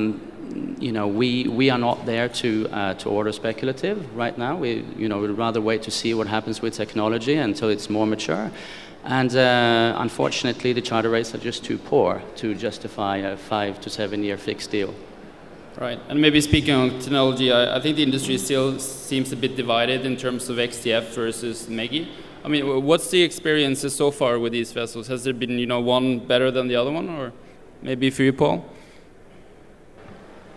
you 0.79 0.93
know, 0.93 1.07
we, 1.09 1.49
we 1.49 1.71
are 1.71 1.79
not 1.79 2.07
there 2.07 2.29
to, 2.29 2.69
uh, 2.73 2.95
to 2.95 3.09
order 3.09 3.33
speculative 3.33 3.99
right 4.17 4.37
now. 4.37 4.57
We, 4.57 4.85
you 4.97 5.09
know, 5.09 5.19
we'd 5.21 5.31
rather 5.47 5.61
wait 5.61 5.83
to 5.83 5.91
see 5.91 6.15
what 6.15 6.27
happens 6.27 6.63
with 6.63 6.75
technology 6.75 7.37
until 7.37 7.69
it's 7.69 7.89
more 7.89 8.07
mature. 8.07 8.51
And 9.05 9.35
uh, 9.37 9.95
unfortunately, 9.99 10.73
the 10.73 10.83
charter 10.83 11.11
rates 11.11 11.35
are 11.35 11.43
just 11.51 11.65
too 11.65 11.79
poor 11.79 12.23
to 12.37 12.55
justify 12.55 13.17
a 13.19 13.37
five 13.37 13.81
to 13.83 13.91
seven 13.91 14.25
year 14.25 14.37
fixed 14.37 14.71
deal. 14.71 14.93
Right, 15.79 16.01
and 16.09 16.21
maybe 16.21 16.41
speaking 16.41 16.75
on 16.75 16.99
technology, 17.01 17.53
I, 17.53 17.77
I 17.77 17.81
think 17.83 17.97
the 17.97 18.03
industry 18.03 18.39
still 18.39 18.79
seems 18.79 19.31
a 19.33 19.37
bit 19.37 19.57
divided 19.57 20.07
in 20.07 20.17
terms 20.17 20.49
of 20.49 20.57
XDF 20.57 21.15
versus 21.15 21.67
MEGI. 21.69 22.09
I 22.47 22.49
mean, 22.49 22.85
what's 22.85 23.11
the 23.11 23.21
experiences 23.23 23.93
so 23.93 24.13
far 24.13 24.39
with 24.39 24.53
these 24.53 24.71
vessels? 24.71 25.09
Has 25.09 25.25
there 25.25 25.35
been, 25.35 25.59
you 25.59 25.67
know, 25.67 25.81
one 25.81 26.21
better 26.21 26.53
than 26.53 26.69
the 26.69 26.77
other 26.77 26.93
one, 26.93 27.09
or 27.09 27.33
maybe 27.83 28.09
for 28.09 28.23
you, 28.23 28.33
Paul? 28.33 28.65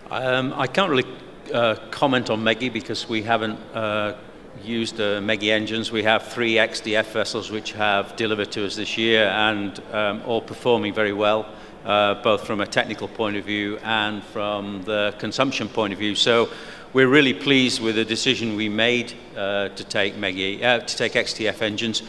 Um, 0.08 0.54
I 0.56 0.68
can't 0.68 0.88
really 0.88 1.04
uh, 1.52 1.74
comment 1.90 2.30
on 2.30 2.44
MEGI 2.44 2.72
because 2.72 3.08
we 3.08 3.22
haven't 3.22 3.58
uh, 3.74 4.16
used 4.62 5.00
uh, 5.00 5.20
MEGI 5.20 5.50
engines. 5.50 5.90
We 5.90 6.04
have 6.04 6.28
three 6.28 6.54
XDF 6.54 7.06
vessels 7.06 7.50
which 7.50 7.72
have 7.72 8.14
delivered 8.14 8.52
to 8.52 8.64
us 8.66 8.76
this 8.76 8.96
year 8.96 9.26
and 9.26 9.82
um, 9.92 10.22
all 10.24 10.40
performing 10.40 10.94
very 10.94 11.12
well, 11.12 11.44
uh, 11.84 12.22
both 12.22 12.46
from 12.46 12.60
a 12.60 12.66
technical 12.66 13.08
point 13.08 13.34
of 13.36 13.44
view 13.44 13.78
and 13.78 14.22
from 14.22 14.84
the 14.84 15.12
consumption 15.18 15.68
point 15.68 15.92
of 15.92 15.98
view. 15.98 16.14
So 16.14 16.50
we're 16.92 17.08
really 17.08 17.34
pleased 17.34 17.80
with 17.80 17.94
the 17.94 18.04
decision 18.04 18.56
we 18.56 18.68
made 18.68 19.14
uh, 19.36 19.68
to 19.68 19.84
take 19.84 20.14
uh, 20.14 20.78
to 20.80 20.96
take 20.96 21.12
XDF 21.12 21.62
engines. 21.62 22.02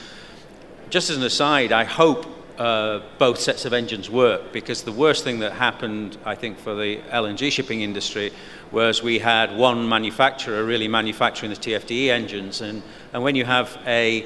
Just 0.90 1.10
as 1.10 1.18
an 1.18 1.24
aside, 1.24 1.72
I 1.72 1.84
hope 1.84 2.26
uh, 2.58 3.02
both 3.18 3.40
sets 3.40 3.66
of 3.66 3.74
engines 3.74 4.10
work 4.10 4.52
because 4.52 4.84
the 4.84 4.92
worst 4.92 5.24
thing 5.24 5.40
that 5.40 5.54
happened, 5.54 6.18
I 6.26 6.36
think, 6.36 6.58
for 6.58 6.76
the 6.76 6.98
LNG 7.12 7.52
shipping 7.52 7.82
industry 7.82 8.32
was 8.72 9.04
we 9.04 9.20
had 9.20 9.56
one 9.56 9.88
manufacturer 9.88 10.64
really 10.64 10.88
manufacturing 10.88 11.52
the 11.52 11.58
TFDE 11.58 12.08
engines, 12.10 12.62
and, 12.62 12.82
and 13.14 13.24
when 13.24 13.36
you 13.36 13.46
have 13.46 13.78
a, 13.86 14.26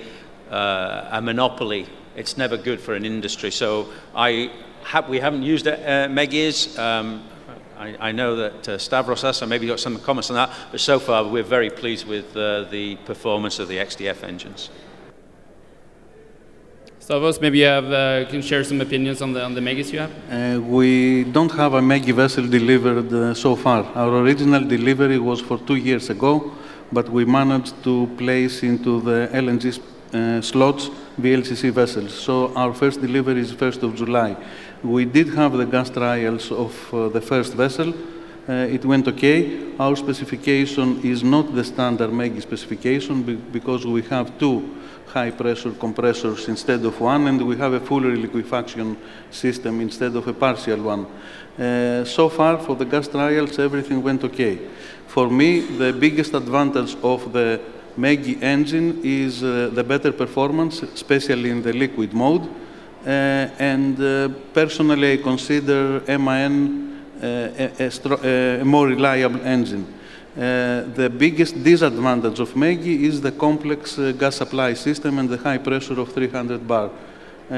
uh, 0.49 1.09
a 1.11 1.21
monopoly, 1.21 1.87
it's 2.15 2.37
never 2.37 2.55
good 2.57 2.79
for 2.79 2.93
an 2.93 3.05
industry. 3.05 3.51
So 3.51 3.89
I 4.15 4.51
have, 4.83 5.09
we 5.09 5.19
haven't 5.19 5.43
used 5.43 5.67
uh, 5.67 6.07
Megis. 6.07 6.77
Um, 6.79 7.23
I, 7.77 8.09
I, 8.09 8.11
know 8.11 8.35
that 8.35 8.69
uh, 8.69 8.77
Stavros 8.77 9.21
has, 9.23 9.37
so 9.37 9.45
maybe 9.45 9.67
got 9.67 9.79
some 9.79 9.99
comments 9.99 10.29
on 10.29 10.35
that, 10.35 10.49
but 10.71 10.79
so 10.79 10.99
far 10.99 11.25
we're 11.25 11.43
very 11.43 11.69
pleased 11.69 12.07
with 12.07 12.35
uh, 12.35 12.63
the 12.63 12.95
performance 13.05 13.59
of 13.59 13.67
the 13.67 13.77
XDF 13.77 14.23
engines. 14.23 14.69
Stavros, 16.99 17.39
maybe 17.39 17.59
you 17.59 17.65
have, 17.65 17.91
uh, 17.91 18.25
can 18.29 18.41
share 18.41 18.63
some 18.63 18.81
opinions 18.81 19.21
on 19.21 19.33
the, 19.33 19.43
on 19.43 19.53
the 19.53 19.61
Megis 19.61 19.91
you 19.93 19.99
have? 19.99 20.11
Uh, 20.31 20.59
we 20.59 21.23
don't 21.25 21.51
have 21.51 21.73
a 21.73 21.81
Megi 21.81 22.13
vessel 22.13 22.47
delivered 22.47 23.13
uh, 23.13 23.33
so 23.33 23.55
far. 23.55 23.83
Our 23.93 24.21
original 24.21 24.63
delivery 24.63 25.19
was 25.19 25.39
for 25.39 25.59
two 25.59 25.75
years 25.75 26.09
ago, 26.09 26.51
but 26.91 27.09
we 27.09 27.25
managed 27.25 27.83
to 27.83 28.07
place 28.17 28.63
into 28.63 29.01
the 29.01 29.29
LNG 29.33 29.79
uh, 30.13 30.41
slots 30.41 30.89
VLCC 31.19 31.71
vessels. 31.71 32.13
So 32.13 32.53
our 32.55 32.73
first 32.73 33.01
delivery 33.01 33.41
is 33.41 33.53
1st 33.53 33.83
of 33.83 33.95
July. 33.95 34.35
We 34.85 35.03
did 35.03 35.29
have 35.33 35.53
the 35.53 35.65
gas 35.65 35.89
trials 35.89 36.51
of 36.51 36.93
uh, 36.93 37.09
the 37.09 37.19
first 37.19 37.55
vessel. 37.55 37.91
Uh, 38.47 38.53
it 38.69 38.85
went 38.85 39.07
okay. 39.07 39.73
Our 39.79 39.95
specification 39.95 41.01
is 41.01 41.23
not 41.23 41.55
the 41.55 41.63
standard 41.63 42.11
Megi 42.11 42.39
specification 42.39 43.23
because 43.51 43.83
we 43.87 44.03
have 44.03 44.37
two 44.37 44.75
high 45.07 45.31
pressure 45.31 45.71
compressors 45.71 46.47
instead 46.49 46.85
of 46.85 47.01
one, 47.01 47.27
and 47.27 47.41
we 47.41 47.57
have 47.57 47.73
a 47.73 47.79
full 47.79 48.01
reliquefaction 48.01 48.95
system 49.31 49.81
instead 49.81 50.15
of 50.15 50.27
a 50.27 50.33
partial 50.33 50.83
one. 50.83 51.07
Uh, 51.57 52.05
so 52.05 52.29
far, 52.29 52.59
for 52.59 52.75
the 52.75 52.85
gas 52.85 53.07
trials, 53.07 53.57
everything 53.57 54.03
went 54.03 54.23
okay. 54.23 54.59
For 55.07 55.31
me, 55.31 55.61
the 55.61 55.93
biggest 55.93 56.35
advantage 56.35 56.95
of 57.01 57.33
the 57.33 57.59
Megi 57.97 58.39
engine 58.43 59.01
is 59.03 59.43
uh, 59.43 59.71
the 59.73 59.83
better 59.83 60.11
performance, 60.11 60.83
especially 60.83 61.49
in 61.49 61.63
the 61.63 61.73
liquid 61.73 62.13
mode. 62.13 62.47
Uh, 63.05 63.49
and 63.59 64.01
uh, 64.01 64.29
personally, 64.51 65.13
I 65.13 65.17
consider 65.17 66.01
MAN 66.17 66.85
uh, 67.21 67.69
a, 67.79 67.91
a, 68.23 68.61
a, 68.61 68.65
more 68.65 68.87
reliable 68.87 69.41
engine. 69.41 69.85
Uh, 70.35 70.83
the 70.95 71.09
biggest 71.09 71.63
disadvantage 71.63 72.39
of 72.39 72.53
Megi 72.55 73.03
is 73.03 73.21
the 73.21 73.31
complex 73.31 73.97
uh, 73.99 74.11
gas 74.11 74.35
supply 74.35 74.73
system 74.73 75.19
and 75.19 75.29
the 75.29 75.37
high 75.37 75.59
pressure 75.59 75.99
of 75.99 76.11
300 76.11 76.67
bar. 76.67 76.89
Uh, 77.49 77.53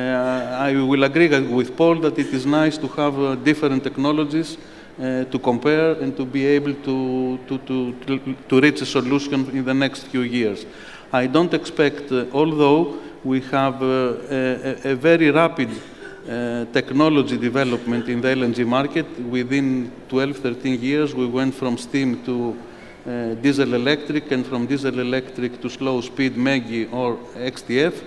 I 0.59 0.73
will 0.73 1.03
agree 1.05 1.29
with 1.47 1.77
Paul 1.77 1.95
that 2.01 2.19
it 2.19 2.27
is 2.27 2.45
nice 2.45 2.77
to 2.77 2.87
have 2.89 3.17
uh, 3.17 3.35
different 3.35 3.83
technologies 3.83 4.57
uh, 4.99 5.23
to 5.23 5.39
compare 5.39 5.93
and 5.93 6.15
to 6.17 6.25
be 6.25 6.45
able 6.45 6.73
to, 6.73 7.39
to, 7.47 7.57
to, 7.57 8.35
to, 8.49 8.59
reach 8.59 8.81
a 8.81 8.85
solution 8.85 9.49
in 9.51 9.63
the 9.63 9.73
next 9.73 10.03
few 10.07 10.21
years. 10.21 10.65
I 11.11 11.25
don't 11.25 11.53
expect, 11.53 12.11
although 12.11 12.99
we 13.27 13.41
have 13.41 13.81
a, 13.81 14.91
a, 14.91 14.95
very 14.95 15.29
rapid 15.31 15.69
uh, 15.69 16.63
technology 16.71 17.37
development 17.37 18.07
in 18.07 18.21
the 18.21 18.29
LNG 18.29 18.65
market. 18.65 19.05
Within 19.19 19.91
12, 20.07 20.37
13 20.37 20.81
years, 20.81 21.13
we 21.13 21.27
went 21.27 21.53
from 21.53 21.77
steam 21.77 22.23
to 22.23 22.57
uh, 23.05 23.33
diesel 23.35 23.73
electric 23.73 24.31
and 24.31 24.45
from 24.45 24.65
diesel 24.65 24.97
electric 24.99 25.61
to 25.61 25.69
slow 25.69 25.99
speed 25.99 26.35
Megi 26.35 26.91
or 26.93 27.17
XDF. 27.35 28.01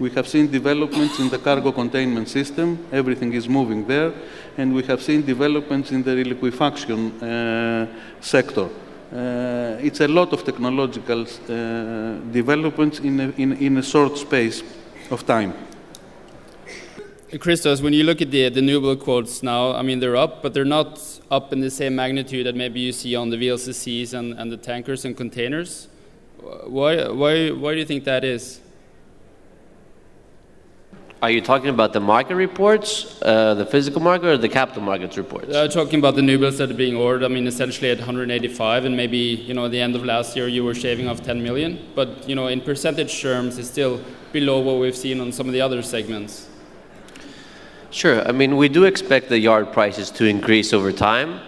We 0.00 0.10
have 0.10 0.26
seen 0.26 0.50
developments 0.50 1.20
in 1.20 1.28
the 1.28 1.38
cargo 1.38 1.70
containment 1.70 2.28
system. 2.28 2.84
Everything 2.90 3.32
is 3.32 3.48
moving 3.48 3.86
there. 3.86 4.12
And 4.56 4.74
we 4.74 4.82
have 4.84 5.00
seen 5.00 5.24
developments 5.24 5.92
in 5.92 6.02
the 6.02 6.16
reliquefaction 6.16 7.22
uh, 7.22 7.86
sector. 8.20 8.68
Uh, 9.12 9.78
it's 9.80 10.00
a 10.00 10.08
lot 10.08 10.32
of 10.32 10.44
technological 10.44 11.22
uh, 11.22 12.18
developments 12.32 12.98
in 13.00 13.20
a, 13.20 13.28
in, 13.36 13.52
in 13.52 13.76
a 13.78 13.82
short 13.82 14.18
space 14.18 14.62
of 15.10 15.24
time. 15.26 15.52
Christos, 17.38 17.82
when 17.82 17.92
you 17.92 18.04
look 18.04 18.22
at 18.22 18.30
the, 18.30 18.48
the 18.48 18.60
Newbuild 18.60 19.00
quotes 19.00 19.42
now, 19.42 19.72
I 19.72 19.82
mean, 19.82 19.98
they're 19.98 20.16
up, 20.16 20.42
but 20.42 20.54
they're 20.54 20.64
not 20.64 21.00
up 21.30 21.52
in 21.52 21.60
the 21.60 21.70
same 21.70 21.96
magnitude 21.96 22.46
that 22.46 22.54
maybe 22.54 22.80
you 22.80 22.92
see 22.92 23.16
on 23.16 23.30
the 23.30 23.36
VLCCs 23.36 24.14
and, 24.14 24.34
and 24.34 24.52
the 24.52 24.56
tankers 24.56 25.04
and 25.04 25.16
containers. 25.16 25.88
Why, 26.38 27.08
why, 27.08 27.50
why 27.50 27.72
do 27.72 27.80
you 27.80 27.86
think 27.86 28.04
that 28.04 28.24
is? 28.24 28.60
Are 31.24 31.30
you 31.30 31.40
talking 31.40 31.70
about 31.70 31.94
the 31.94 32.00
market 32.00 32.34
reports, 32.34 33.18
uh, 33.22 33.54
the 33.54 33.64
physical 33.64 34.02
market, 34.02 34.26
or 34.26 34.36
the 34.36 34.46
capital 34.46 34.82
markets 34.82 35.16
reports? 35.16 35.54
Uh, 35.54 35.66
talking 35.68 35.98
about 35.98 36.16
the 36.16 36.20
new 36.20 36.38
builds 36.38 36.58
that 36.58 36.70
are 36.70 36.74
being 36.74 36.96
ordered. 36.96 37.24
I 37.24 37.28
mean, 37.28 37.46
essentially 37.46 37.90
at 37.90 37.96
185, 37.96 38.84
and 38.84 38.94
maybe 38.94 39.16
you 39.16 39.54
know, 39.54 39.64
at 39.64 39.70
the 39.70 39.80
end 39.80 39.96
of 39.96 40.04
last 40.04 40.36
year, 40.36 40.48
you 40.48 40.62
were 40.62 40.74
shaving 40.74 41.08
off 41.08 41.22
10 41.22 41.42
million. 41.42 41.78
But 41.94 42.28
you 42.28 42.34
know, 42.34 42.48
in 42.48 42.60
percentage 42.60 43.22
terms, 43.22 43.56
it's 43.56 43.70
still 43.70 44.02
below 44.32 44.60
what 44.60 44.78
we've 44.78 44.94
seen 44.94 45.18
on 45.18 45.32
some 45.32 45.46
of 45.46 45.54
the 45.54 45.62
other 45.62 45.80
segments. 45.80 46.46
Sure. 47.90 48.20
I 48.28 48.32
mean, 48.32 48.58
we 48.58 48.68
do 48.68 48.84
expect 48.84 49.30
the 49.30 49.38
yard 49.38 49.72
prices 49.72 50.10
to 50.18 50.26
increase 50.26 50.74
over 50.74 50.92
time. 50.92 51.40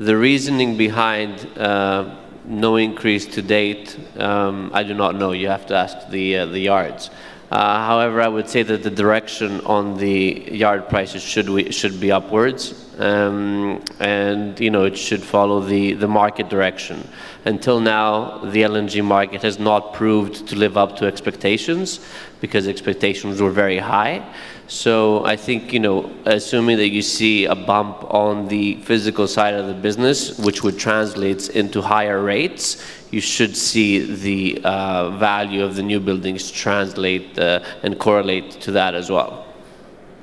The 0.00 0.16
reasoning 0.16 0.76
behind 0.76 1.46
uh, 1.56 2.16
no 2.46 2.74
increase 2.74 3.26
to 3.26 3.42
date, 3.42 3.96
um, 4.18 4.72
I 4.74 4.82
do 4.82 4.92
not 4.92 5.14
know. 5.14 5.30
You 5.30 5.46
have 5.46 5.66
to 5.66 5.76
ask 5.76 6.08
the 6.08 6.38
uh, 6.38 6.46
the 6.46 6.58
yards. 6.58 7.10
Uh, 7.50 7.84
however, 7.84 8.20
I 8.22 8.28
would 8.28 8.48
say 8.48 8.62
that 8.62 8.84
the 8.84 8.90
direction 8.90 9.60
on 9.62 9.96
the 9.96 10.48
yard 10.52 10.88
prices 10.88 11.20
should 11.20 11.48
we, 11.50 11.72
should 11.72 12.00
be 12.00 12.12
upwards, 12.12 12.86
um, 13.00 13.82
and 13.98 14.58
you 14.60 14.70
know 14.70 14.84
it 14.84 14.96
should 14.96 15.22
follow 15.22 15.60
the 15.60 15.94
the 15.94 16.06
market 16.06 16.48
direction. 16.48 17.08
Until 17.44 17.80
now, 17.80 18.38
the 18.44 18.62
LNG 18.62 19.02
market 19.02 19.42
has 19.42 19.58
not 19.58 19.94
proved 19.94 20.46
to 20.48 20.54
live 20.54 20.76
up 20.76 20.94
to 20.98 21.06
expectations 21.06 21.98
because 22.40 22.68
expectations 22.68 23.40
were 23.40 23.50
very 23.50 23.78
high. 23.78 24.22
So 24.70 25.24
I 25.24 25.34
think, 25.34 25.72
you 25.72 25.80
know, 25.80 26.12
assuming 26.26 26.76
that 26.76 26.90
you 26.90 27.02
see 27.02 27.46
a 27.46 27.56
bump 27.56 28.04
on 28.04 28.46
the 28.46 28.76
physical 28.82 29.26
side 29.26 29.54
of 29.54 29.66
the 29.66 29.74
business, 29.74 30.38
which 30.38 30.62
would 30.62 30.78
translate 30.78 31.48
into 31.48 31.82
higher 31.82 32.22
rates, 32.22 32.80
you 33.10 33.20
should 33.20 33.56
see 33.56 33.98
the 33.98 34.60
uh, 34.64 35.10
value 35.18 35.64
of 35.64 35.76
the 35.76 35.82
new 35.82 36.00
buildings 36.00 36.50
translate 36.50 37.38
uh, 37.38 37.60
and 37.82 37.98
correlate 37.98 38.50
to 38.62 38.72
that 38.72 38.94
as 38.94 39.10
well. 39.10 39.46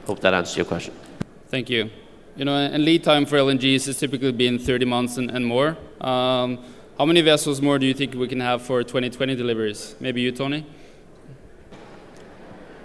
Hope 0.06 0.22
that 0.22 0.34
answers 0.34 0.56
your 0.56 0.66
question. 0.66 0.94
Thank 1.50 1.70
you. 1.70 1.90
You 2.36 2.46
know, 2.46 2.56
and 2.56 2.86
lead 2.86 3.04
time 3.04 3.26
for 3.26 3.38
LNGs 3.38 3.88
has 3.88 4.00
typically 4.00 4.32
been 4.32 4.60
30 4.60 4.86
months 4.86 5.18
and, 5.18 5.32
and 5.32 5.46
more. 5.46 5.76
Um, 6.00 6.64
how 6.98 7.06
many 7.06 7.22
vessels 7.22 7.62
more 7.62 7.78
do 7.80 7.86
you 7.86 7.94
think 7.94 8.14
we 8.14 8.28
can 8.28 8.40
have 8.40 8.62
for 8.62 8.84
2020 8.84 9.36
deliveries? 9.36 9.96
Maybe 10.00 10.22
you, 10.22 10.32
Tony? 10.32 10.66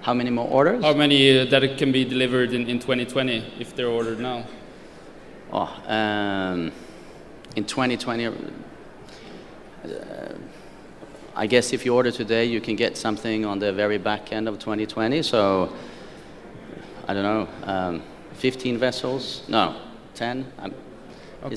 How 0.01 0.15
many 0.15 0.31
more 0.31 0.49
orders? 0.49 0.83
How 0.83 0.95
many 0.95 1.39
uh, 1.39 1.45
that 1.45 1.79
can 1.79 1.93
be 1.93 2.05
delivered 2.05 2.53
in, 2.53 2.69
in 2.69 2.81
2020 2.81 3.55
if 3.61 3.77
they're 3.77 3.89
ordered 3.89 4.19
now? 4.19 4.45
Oh, 5.53 5.83
um, 5.87 6.73
in 7.55 7.65
2020, 7.65 8.27
uh, 8.27 8.33
I 11.35 11.47
guess 11.47 11.73
if 11.73 11.87
you 11.87 11.95
order 11.95 12.11
today, 12.11 12.45
you 12.45 12.61
can 12.61 12.77
get 12.77 12.97
something 12.97 13.45
on 13.47 13.59
the 13.59 13.73
very 13.73 13.99
back 13.99 14.33
end 14.33 14.49
of 14.49 14.59
2020. 14.59 15.23
So, 15.23 15.73
I 17.09 17.15
don't 17.15 17.23
know, 17.23 17.49
um, 17.65 18.03
15 18.35 18.77
vessels? 18.77 19.43
No, 19.49 19.77
10? 20.15 20.53
Okay. 21.45 21.57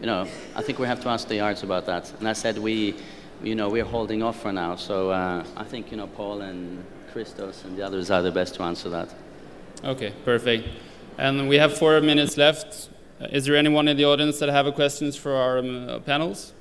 you 0.00 0.06
know, 0.06 0.26
I 0.54 0.62
think 0.62 0.78
we 0.78 0.86
have 0.86 1.00
to 1.02 1.08
ask 1.08 1.28
the 1.28 1.36
yards 1.36 1.62
about 1.62 1.86
that. 1.86 2.12
And 2.18 2.28
I 2.28 2.32
said 2.32 2.58
we, 2.58 2.96
you 3.42 3.54
know, 3.54 3.68
we're 3.68 3.84
holding 3.84 4.22
off 4.22 4.42
for 4.42 4.52
now. 4.52 4.74
So 4.76 5.10
uh, 5.10 5.44
I 5.56 5.64
think, 5.64 5.90
you 5.90 5.96
know, 5.96 6.08
Paul 6.08 6.40
and 6.40 6.84
Christos 7.12 7.64
and 7.64 7.78
the 7.78 7.82
others 7.82 8.10
are 8.10 8.22
the 8.22 8.32
best 8.32 8.56
to 8.56 8.62
answer 8.62 8.88
that. 8.90 9.14
Okay, 9.84 10.12
perfect. 10.24 10.68
And 11.18 11.48
we 11.48 11.56
have 11.56 11.78
four 11.78 12.00
minutes 12.00 12.36
left. 12.36 12.90
Is 13.20 13.44
there 13.46 13.56
anyone 13.56 13.88
in 13.88 13.96
the 13.96 14.04
audience 14.04 14.38
that 14.40 14.48
have 14.48 14.72
questions 14.74 15.16
for 15.16 15.34
our 15.34 15.58
um, 15.58 16.02
panels? 16.04 16.52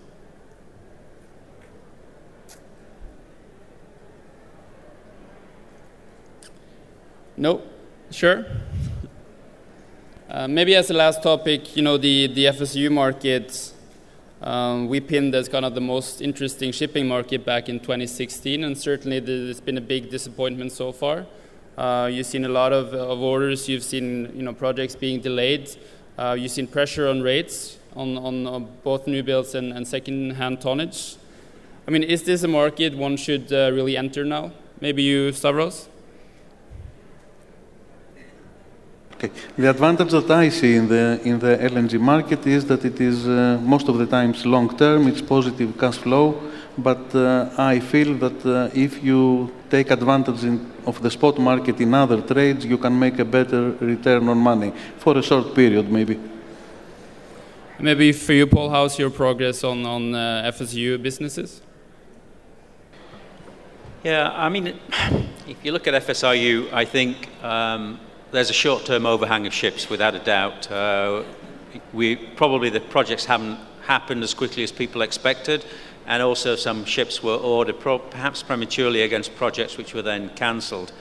No? 7.38 7.62
Sure? 8.12 8.46
Uh, 10.30 10.48
maybe 10.48 10.76
as 10.76 10.90
a 10.90 10.94
last 10.94 11.22
topic, 11.22 11.76
you 11.76 11.84
know, 11.84 11.98
the, 11.98 12.28
the 12.28 12.46
FSU 12.46 12.92
market 12.92 13.74
um, 14.42 14.88
we 14.88 15.00
pinned 15.00 15.34
as 15.34 15.48
kind 15.48 15.66
of 15.66 15.76
the 15.76 15.82
most 15.82 16.22
interesting 16.22 16.72
shipping 16.72 17.08
market 17.08 17.46
back 17.46 17.70
in 17.70 17.80
2016, 17.80 18.64
and 18.64 18.78
certainly 18.78 19.20
there's 19.20 19.62
been 19.62 19.78
a 19.78 19.82
big 19.82 20.10
disappointment 20.10 20.72
so 20.72 20.92
far. 20.92 21.26
Uh, 21.78 22.10
you've 22.12 22.26
seen 22.26 22.46
a 22.46 22.50
lot 22.50 22.72
of, 22.72 22.94
of, 22.94 23.22
orders, 23.22 23.68
you've 23.68 23.84
seen 23.84 24.32
you 24.36 24.44
know, 24.44 24.54
projects 24.54 24.96
being 24.96 25.20
delayed, 25.20 25.70
uh, 26.18 26.36
you've 26.38 26.52
seen 26.52 26.68
pressure 26.68 27.08
on 27.08 27.22
rates. 27.22 27.78
on, 27.96 28.18
on, 28.18 28.46
on 28.46 28.68
both 28.84 29.08
new 29.08 29.24
builds 29.24 29.56
and, 29.56 29.72
and 29.74 29.88
second-hand 29.88 30.62
tonnage. 30.62 31.16
I 31.88 31.92
mean, 31.92 32.04
is 32.04 32.24
this 32.24 32.44
a 32.44 32.48
market 32.48 32.96
one 32.96 33.16
should 33.18 33.52
uh, 33.54 33.72
really 33.74 33.96
enter 33.96 34.26
now? 34.26 34.52
Maybe 34.82 35.04
you, 35.04 35.32
Stavros? 35.32 35.88
Okay. 39.18 39.32
The 39.58 39.70
advantage 39.70 40.12
that 40.12 40.30
I 40.30 40.50
see 40.50 40.76
in 40.76 40.90
the 40.90 41.22
in 41.24 41.40
the 41.40 41.56
LNG 41.58 41.98
market 42.00 42.46
is 42.46 42.66
that 42.66 42.84
it 42.84 43.00
is 43.00 43.26
uh, 43.26 43.58
most 43.64 43.88
of 43.88 43.98
the 43.98 44.06
times 44.06 44.46
long 44.46 44.76
term. 44.78 45.08
It's 45.08 45.22
positive 45.22 45.78
cash 45.80 45.98
flow, 45.98 46.36
but 46.78 47.16
uh, 47.16 47.50
I 47.58 47.80
feel 47.80 48.16
that 48.16 48.46
uh, 48.46 48.70
if 48.74 49.02
you 49.02 49.54
take 49.70 49.90
advantage 49.90 50.44
in, 50.44 50.70
of 50.86 51.02
the 51.02 51.10
spot 51.10 51.40
market 51.40 51.80
in 51.80 51.94
other 51.94 52.22
trades, 52.22 52.66
you 52.66 52.78
can 52.78 53.00
make 53.00 53.18
a 53.18 53.24
better 53.24 53.72
return 53.80 54.28
on 54.28 54.38
money 54.38 54.74
for 54.98 55.18
a 55.18 55.24
short 55.24 55.56
period, 55.56 55.90
maybe. 55.90 56.20
Maybe 57.80 58.12
for 58.12 58.34
you, 58.34 58.48
Paul, 58.48 58.70
how's 58.70 59.00
your 59.00 59.12
progress 59.12 59.64
on 59.64 59.86
on 59.86 60.14
uh, 60.14 60.52
FSU 60.54 61.02
businesses? 61.02 61.62
Yeah, 64.04 64.30
I 64.36 64.50
mean, 64.50 64.68
if 65.48 65.58
you 65.64 65.72
look 65.72 65.88
at 65.88 65.94
FSRU, 66.06 66.74
I 66.74 66.86
think 66.86 67.16
um, 67.42 68.00
there's 68.36 68.50
a 68.50 68.54
short-term 68.54 69.06
overhang 69.06 69.48
of 69.48 69.54
ships, 69.54 69.90
without 69.90 70.14
a 70.14 70.20
doubt. 70.20 70.70
Uh, 70.70 71.24
we 71.94 72.16
probably 72.16 72.70
the 72.70 72.82
projects 72.82 73.26
haven't 73.26 73.58
happened 73.86 74.24
as 74.24 74.34
quickly 74.34 74.64
as 74.64 74.72
people 74.72 75.02
expected, 75.02 75.66
and 76.06 76.22
also 76.22 76.56
some 76.56 76.86
ships 76.86 77.24
were 77.24 77.36
ordered 77.36 77.80
perhaps 77.80 78.44
prematurely 78.44 79.04
against 79.04 79.36
projects 79.36 79.78
which 79.78 79.94
were 79.94 80.02
then 80.02 80.30
cancelled. 80.30 80.92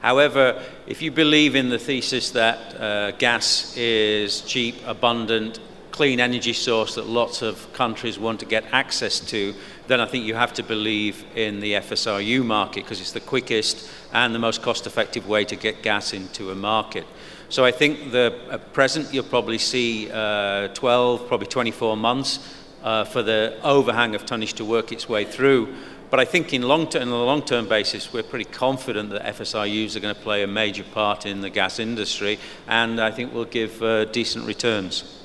However, 0.00 0.60
if 0.88 1.00
you 1.00 1.12
believe 1.12 1.54
in 1.54 1.68
the 1.68 1.78
thesis 1.78 2.32
that 2.32 2.80
uh, 2.80 3.12
gas 3.12 3.76
is 3.76 4.40
cheap, 4.40 4.74
abundant, 4.84 5.60
clean 5.92 6.18
energy 6.18 6.52
source 6.52 6.96
that 6.96 7.06
lots 7.06 7.42
of 7.42 7.72
countries 7.72 8.18
want 8.18 8.40
to 8.40 8.46
get 8.46 8.64
access 8.72 9.20
to, 9.20 9.54
then 9.86 10.00
I 10.00 10.06
think 10.06 10.24
you 10.24 10.34
have 10.34 10.54
to 10.54 10.62
believe 10.62 11.24
in 11.36 11.60
the 11.60 11.74
FSRU 11.74 12.44
market 12.44 12.82
because 12.82 13.00
it's 13.00 13.12
the 13.12 13.20
quickest 13.20 13.88
and 14.12 14.34
the 14.34 14.38
most 14.38 14.62
cost 14.62 14.86
effective 14.86 15.28
way 15.28 15.44
to 15.44 15.56
get 15.56 15.82
gas 15.82 16.12
into 16.12 16.50
a 16.50 16.54
market. 16.54 17.06
So 17.48 17.64
I 17.64 17.70
think 17.70 18.12
the 18.12 18.38
at 18.50 18.72
present 18.72 19.12
you'll 19.12 19.24
probably 19.24 19.58
see 19.58 20.10
uh, 20.10 20.68
12, 20.68 21.28
probably 21.28 21.46
24 21.46 21.96
months 21.96 22.38
uh, 22.82 23.04
for 23.04 23.22
the 23.22 23.58
overhang 23.62 24.14
of 24.14 24.24
tonnage 24.26 24.54
to 24.54 24.64
work 24.64 24.92
its 24.92 25.08
way 25.08 25.24
through. 25.24 25.74
But 26.10 26.20
I 26.20 26.26
think 26.26 26.52
in 26.52 26.62
long 26.62 26.88
term, 26.88 27.04
on 27.04 27.08
a 27.08 27.24
long-term 27.24 27.68
basis, 27.68 28.12
we're 28.12 28.22
pretty 28.22 28.44
confident 28.44 29.08
that 29.10 29.22
FSRUs 29.24 29.96
are 29.96 30.00
going 30.00 30.14
to 30.14 30.20
play 30.20 30.42
a 30.42 30.46
major 30.46 30.84
part 30.84 31.24
in 31.24 31.40
the 31.40 31.48
gas 31.48 31.78
industry, 31.78 32.38
and 32.68 33.00
I 33.00 33.10
think 33.10 33.32
we'll 33.32 33.46
give 33.46 33.82
uh, 33.82 34.04
decent 34.04 34.46
returns. 34.46 35.20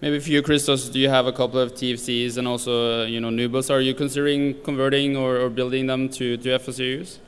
Maybe 0.00 0.18
for 0.18 0.30
you, 0.30 0.42
Christos, 0.42 0.88
do 0.88 0.98
you 0.98 1.10
have 1.10 1.26
a 1.26 1.32
couple 1.32 1.58
of 1.58 1.74
TFCs 1.74 2.38
and 2.38 2.48
also, 2.48 3.02
uh, 3.02 3.04
you 3.04 3.20
know, 3.20 3.28
Nubos? 3.28 3.70
Are 3.70 3.80
you 3.80 3.94
considering 3.94 4.62
converting 4.62 5.14
or, 5.14 5.36
or 5.36 5.50
building 5.50 5.86
them 5.86 6.08
to, 6.10 6.38
to 6.38 6.48
FSRUs? 6.48 7.18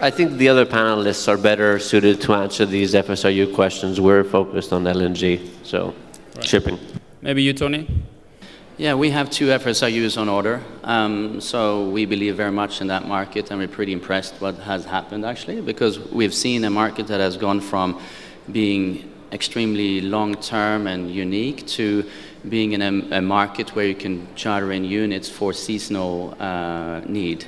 I 0.00 0.10
think 0.10 0.38
the 0.38 0.48
other 0.48 0.66
panelists 0.66 1.28
are 1.28 1.38
better 1.38 1.78
suited 1.78 2.20
to 2.22 2.34
answer 2.34 2.66
these 2.66 2.94
FSRU 2.94 3.54
questions. 3.54 4.00
We're 4.00 4.24
focused 4.24 4.72
on 4.72 4.84
LNG, 4.84 5.40
so 5.62 5.94
Right. 6.36 6.44
shipping. 6.44 6.78
Maybe 7.22 7.42
you, 7.42 7.52
Tony? 7.52 7.86
Yeah, 8.76 8.94
we 8.94 9.10
have 9.10 9.30
two 9.30 9.46
FSRUs 9.52 10.18
on 10.18 10.28
order, 10.28 10.60
um, 10.82 11.40
so 11.40 11.88
we 11.88 12.06
believe 12.06 12.34
very 12.36 12.50
much 12.50 12.80
in 12.80 12.88
that 12.88 13.06
market, 13.06 13.50
and 13.50 13.60
we're 13.60 13.68
pretty 13.68 13.92
impressed 13.92 14.34
what 14.40 14.56
has 14.56 14.84
happened 14.84 15.24
actually, 15.24 15.60
because 15.60 15.98
we've 16.10 16.34
seen 16.34 16.64
a 16.64 16.70
market 16.70 17.06
that 17.06 17.20
has 17.20 17.36
gone 17.36 17.60
from 17.60 18.00
being 18.50 19.08
extremely 19.30 20.00
long-term 20.00 20.88
and 20.88 21.10
unique 21.10 21.66
to 21.66 22.04
being 22.48 22.72
in 22.72 22.82
a, 22.82 23.18
a 23.18 23.22
market 23.22 23.74
where 23.76 23.86
you 23.86 23.94
can 23.94 24.26
charter 24.34 24.72
in 24.72 24.84
units 24.84 25.28
for 25.28 25.52
seasonal 25.52 26.36
uh, 26.40 27.00
need. 27.06 27.46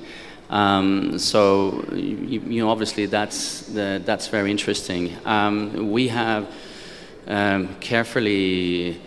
Um, 0.50 1.18
so, 1.18 1.84
you, 1.92 2.40
you 2.40 2.62
know, 2.62 2.70
obviously 2.70 3.06
that's 3.06 3.62
the, 3.62 4.00
that's 4.04 4.28
very 4.28 4.50
interesting. 4.50 5.16
Um, 5.24 5.90
we 5.90 6.08
have 6.08 6.46
um, 7.26 7.74
carefully 7.80 9.00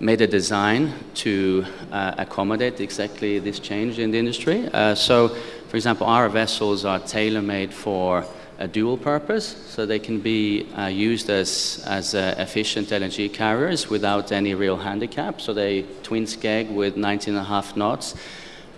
made 0.00 0.20
a 0.20 0.26
design 0.26 0.92
to 1.12 1.64
uh, 1.90 2.14
accommodate 2.18 2.80
exactly 2.80 3.38
this 3.38 3.58
change 3.58 3.98
in 3.98 4.10
the 4.10 4.18
industry. 4.18 4.68
Uh, 4.72 4.94
so, 4.94 5.28
for 5.68 5.76
example, 5.76 6.06
our 6.06 6.28
vessels 6.28 6.84
are 6.84 7.00
tailor-made 7.00 7.74
for 7.74 8.24
a 8.58 8.66
dual 8.66 8.96
purpose, 8.96 9.46
so 9.68 9.86
they 9.86 9.98
can 9.98 10.20
be 10.20 10.66
uh, 10.76 10.86
used 10.86 11.30
as, 11.30 11.84
as 11.86 12.14
uh, 12.14 12.34
efficient 12.38 12.88
LNG 12.88 13.32
carriers 13.32 13.88
without 13.88 14.32
any 14.32 14.54
real 14.54 14.76
handicap. 14.76 15.40
So 15.40 15.54
they 15.54 15.82
twin 16.02 16.24
skeg 16.24 16.72
with 16.72 16.96
19 16.96 17.34
and 17.34 17.40
a 17.40 17.48
half 17.48 17.76
knots, 17.76 18.16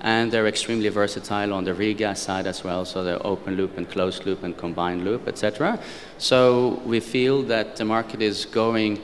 and 0.01 0.33
they're 0.33 0.47
extremely 0.47 0.89
versatile 0.89 1.53
on 1.53 1.65
the 1.65 1.73
regas 1.73 2.19
side 2.19 2.47
as 2.47 2.65
well. 2.65 2.85
So 2.85 3.05
they're 3.05 3.25
open 3.27 3.57
loop 3.57 3.77
and 3.77 3.89
closed 3.89 4.25
loop 4.27 4.43
and 4.43 4.57
combined 4.57 5.05
loop, 5.05 5.29
etc. 5.29 5.79
So 6.19 6.81
we 6.85 7.01
feel 7.01 7.43
that 7.45 7.77
the 7.77 7.85
market 7.85 8.23
is 8.23 8.45
going 8.47 9.01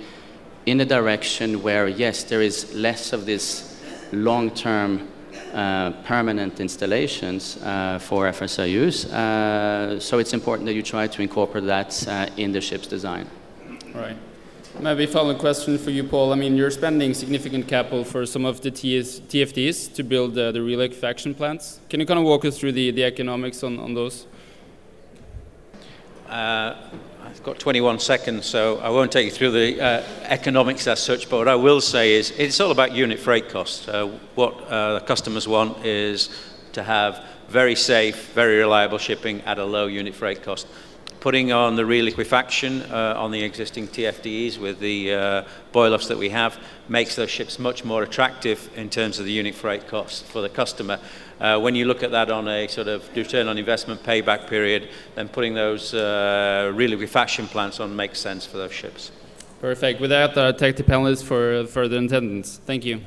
in 0.64 0.80
a 0.80 0.85
direction 0.85 1.62
where, 1.62 1.87
yes, 1.87 2.24
there 2.24 2.42
is 2.42 2.74
less 2.74 3.12
of 3.12 3.26
this 3.26 3.80
long-term 4.12 5.09
uh, 5.52 5.92
permanent 6.02 6.61
installations 6.61 7.56
uh, 7.62 7.98
for 7.98 8.26
FSRUs. 8.26 9.12
Uh, 9.12 10.00
so 10.00 10.18
it's 10.18 10.32
important 10.32 10.66
that 10.66 10.74
you 10.74 10.82
try 10.82 11.06
to 11.06 11.22
incorporate 11.22 11.64
that 11.64 12.06
uh, 12.09 12.28
in 12.37 12.52
the 12.52 12.61
ship's 12.61 12.87
design. 12.87 13.26
Right. 13.94 14.16
Maybe 14.80 15.06
final 15.06 15.34
question 15.34 15.78
for 15.78 15.90
you, 15.90 16.04
Paul. 16.04 16.34
I 16.34 16.36
mean, 16.36 16.54
you're 16.54 16.70
spending 16.70 17.14
significant 17.14 17.66
capital 17.66 18.04
for 18.04 18.26
some 18.26 18.44
of 18.44 18.60
the 18.60 18.70
TS, 18.70 19.20
TFDs 19.20 19.94
to 19.94 20.02
build 20.02 20.36
uh, 20.36 20.52
the 20.52 20.60
reliquefaction 20.60 21.34
plants. 21.34 21.80
Can 21.88 21.98
you 21.98 22.04
kind 22.04 22.20
of 22.20 22.26
walk 22.26 22.44
us 22.44 22.58
through 22.58 22.72
the, 22.72 22.90
the 22.90 23.02
economics 23.02 23.62
on, 23.62 23.78
on 23.78 23.94
those? 23.94 24.26
Uh, 26.28 26.76
I've 27.24 27.42
got 27.42 27.58
21 27.58 28.00
seconds, 28.00 28.44
so 28.44 28.78
I 28.80 28.90
won't 28.90 29.10
take 29.10 29.24
you 29.24 29.30
through 29.30 29.52
the 29.52 29.80
uh, 29.80 30.02
economics 30.24 30.86
as 30.86 31.02
such, 31.02 31.30
but 31.30 31.38
what 31.38 31.48
I 31.48 31.56
will 31.56 31.80
say 31.80 32.12
is 32.12 32.32
it's 32.32 32.60
all 32.60 32.70
about 32.70 32.92
unit 32.92 33.18
freight 33.18 33.48
costs. 33.48 33.88
Uh, 33.88 34.08
what 34.34 34.52
uh, 34.70 35.00
customers 35.00 35.48
want 35.48 35.86
is 35.86 36.28
to 36.74 36.82
have 36.82 37.24
very 37.48 37.76
safe, 37.76 38.32
very 38.34 38.58
reliable 38.58 38.98
shipping 38.98 39.40
at 39.42 39.58
a 39.58 39.64
low 39.64 39.86
unit 39.86 40.14
freight 40.14 40.42
cost. 40.42 40.66
Putting 41.26 41.50
on 41.50 41.74
the 41.74 41.84
reliquefaction 41.84 42.82
uh, 42.82 43.14
on 43.16 43.32
the 43.32 43.42
existing 43.42 43.88
TFDEs 43.88 44.58
with 44.58 44.78
the 44.78 45.12
uh, 45.12 45.44
boil-offs 45.72 46.06
that 46.06 46.16
we 46.16 46.28
have 46.28 46.56
makes 46.88 47.16
those 47.16 47.30
ships 47.30 47.58
much 47.58 47.84
more 47.84 48.04
attractive 48.04 48.70
in 48.76 48.88
terms 48.88 49.18
of 49.18 49.24
the 49.24 49.32
unit 49.32 49.52
freight 49.52 49.88
cost 49.88 50.24
for 50.26 50.40
the 50.40 50.48
customer. 50.48 51.00
Uh, 51.40 51.58
when 51.58 51.74
you 51.74 51.84
look 51.84 52.04
at 52.04 52.12
that 52.12 52.30
on 52.30 52.46
a 52.46 52.68
sort 52.68 52.86
of 52.86 53.02
return 53.16 53.48
on 53.48 53.58
investment 53.58 54.00
payback 54.04 54.46
period, 54.46 54.88
then 55.16 55.28
putting 55.28 55.52
those 55.52 55.94
uh, 55.94 56.70
reliquefaction 56.72 57.48
plants 57.48 57.80
on 57.80 57.96
makes 57.96 58.20
sense 58.20 58.46
for 58.46 58.58
those 58.58 58.72
ships. 58.72 59.10
Perfect. 59.60 60.00
With 60.00 60.10
that, 60.10 60.38
uh, 60.38 60.52
thank 60.52 60.76
the 60.76 60.84
panelists 60.84 61.24
for 61.24 61.66
further 61.66 61.98
attendance. 61.98 62.60
Thank 62.64 62.84
you. 62.84 63.00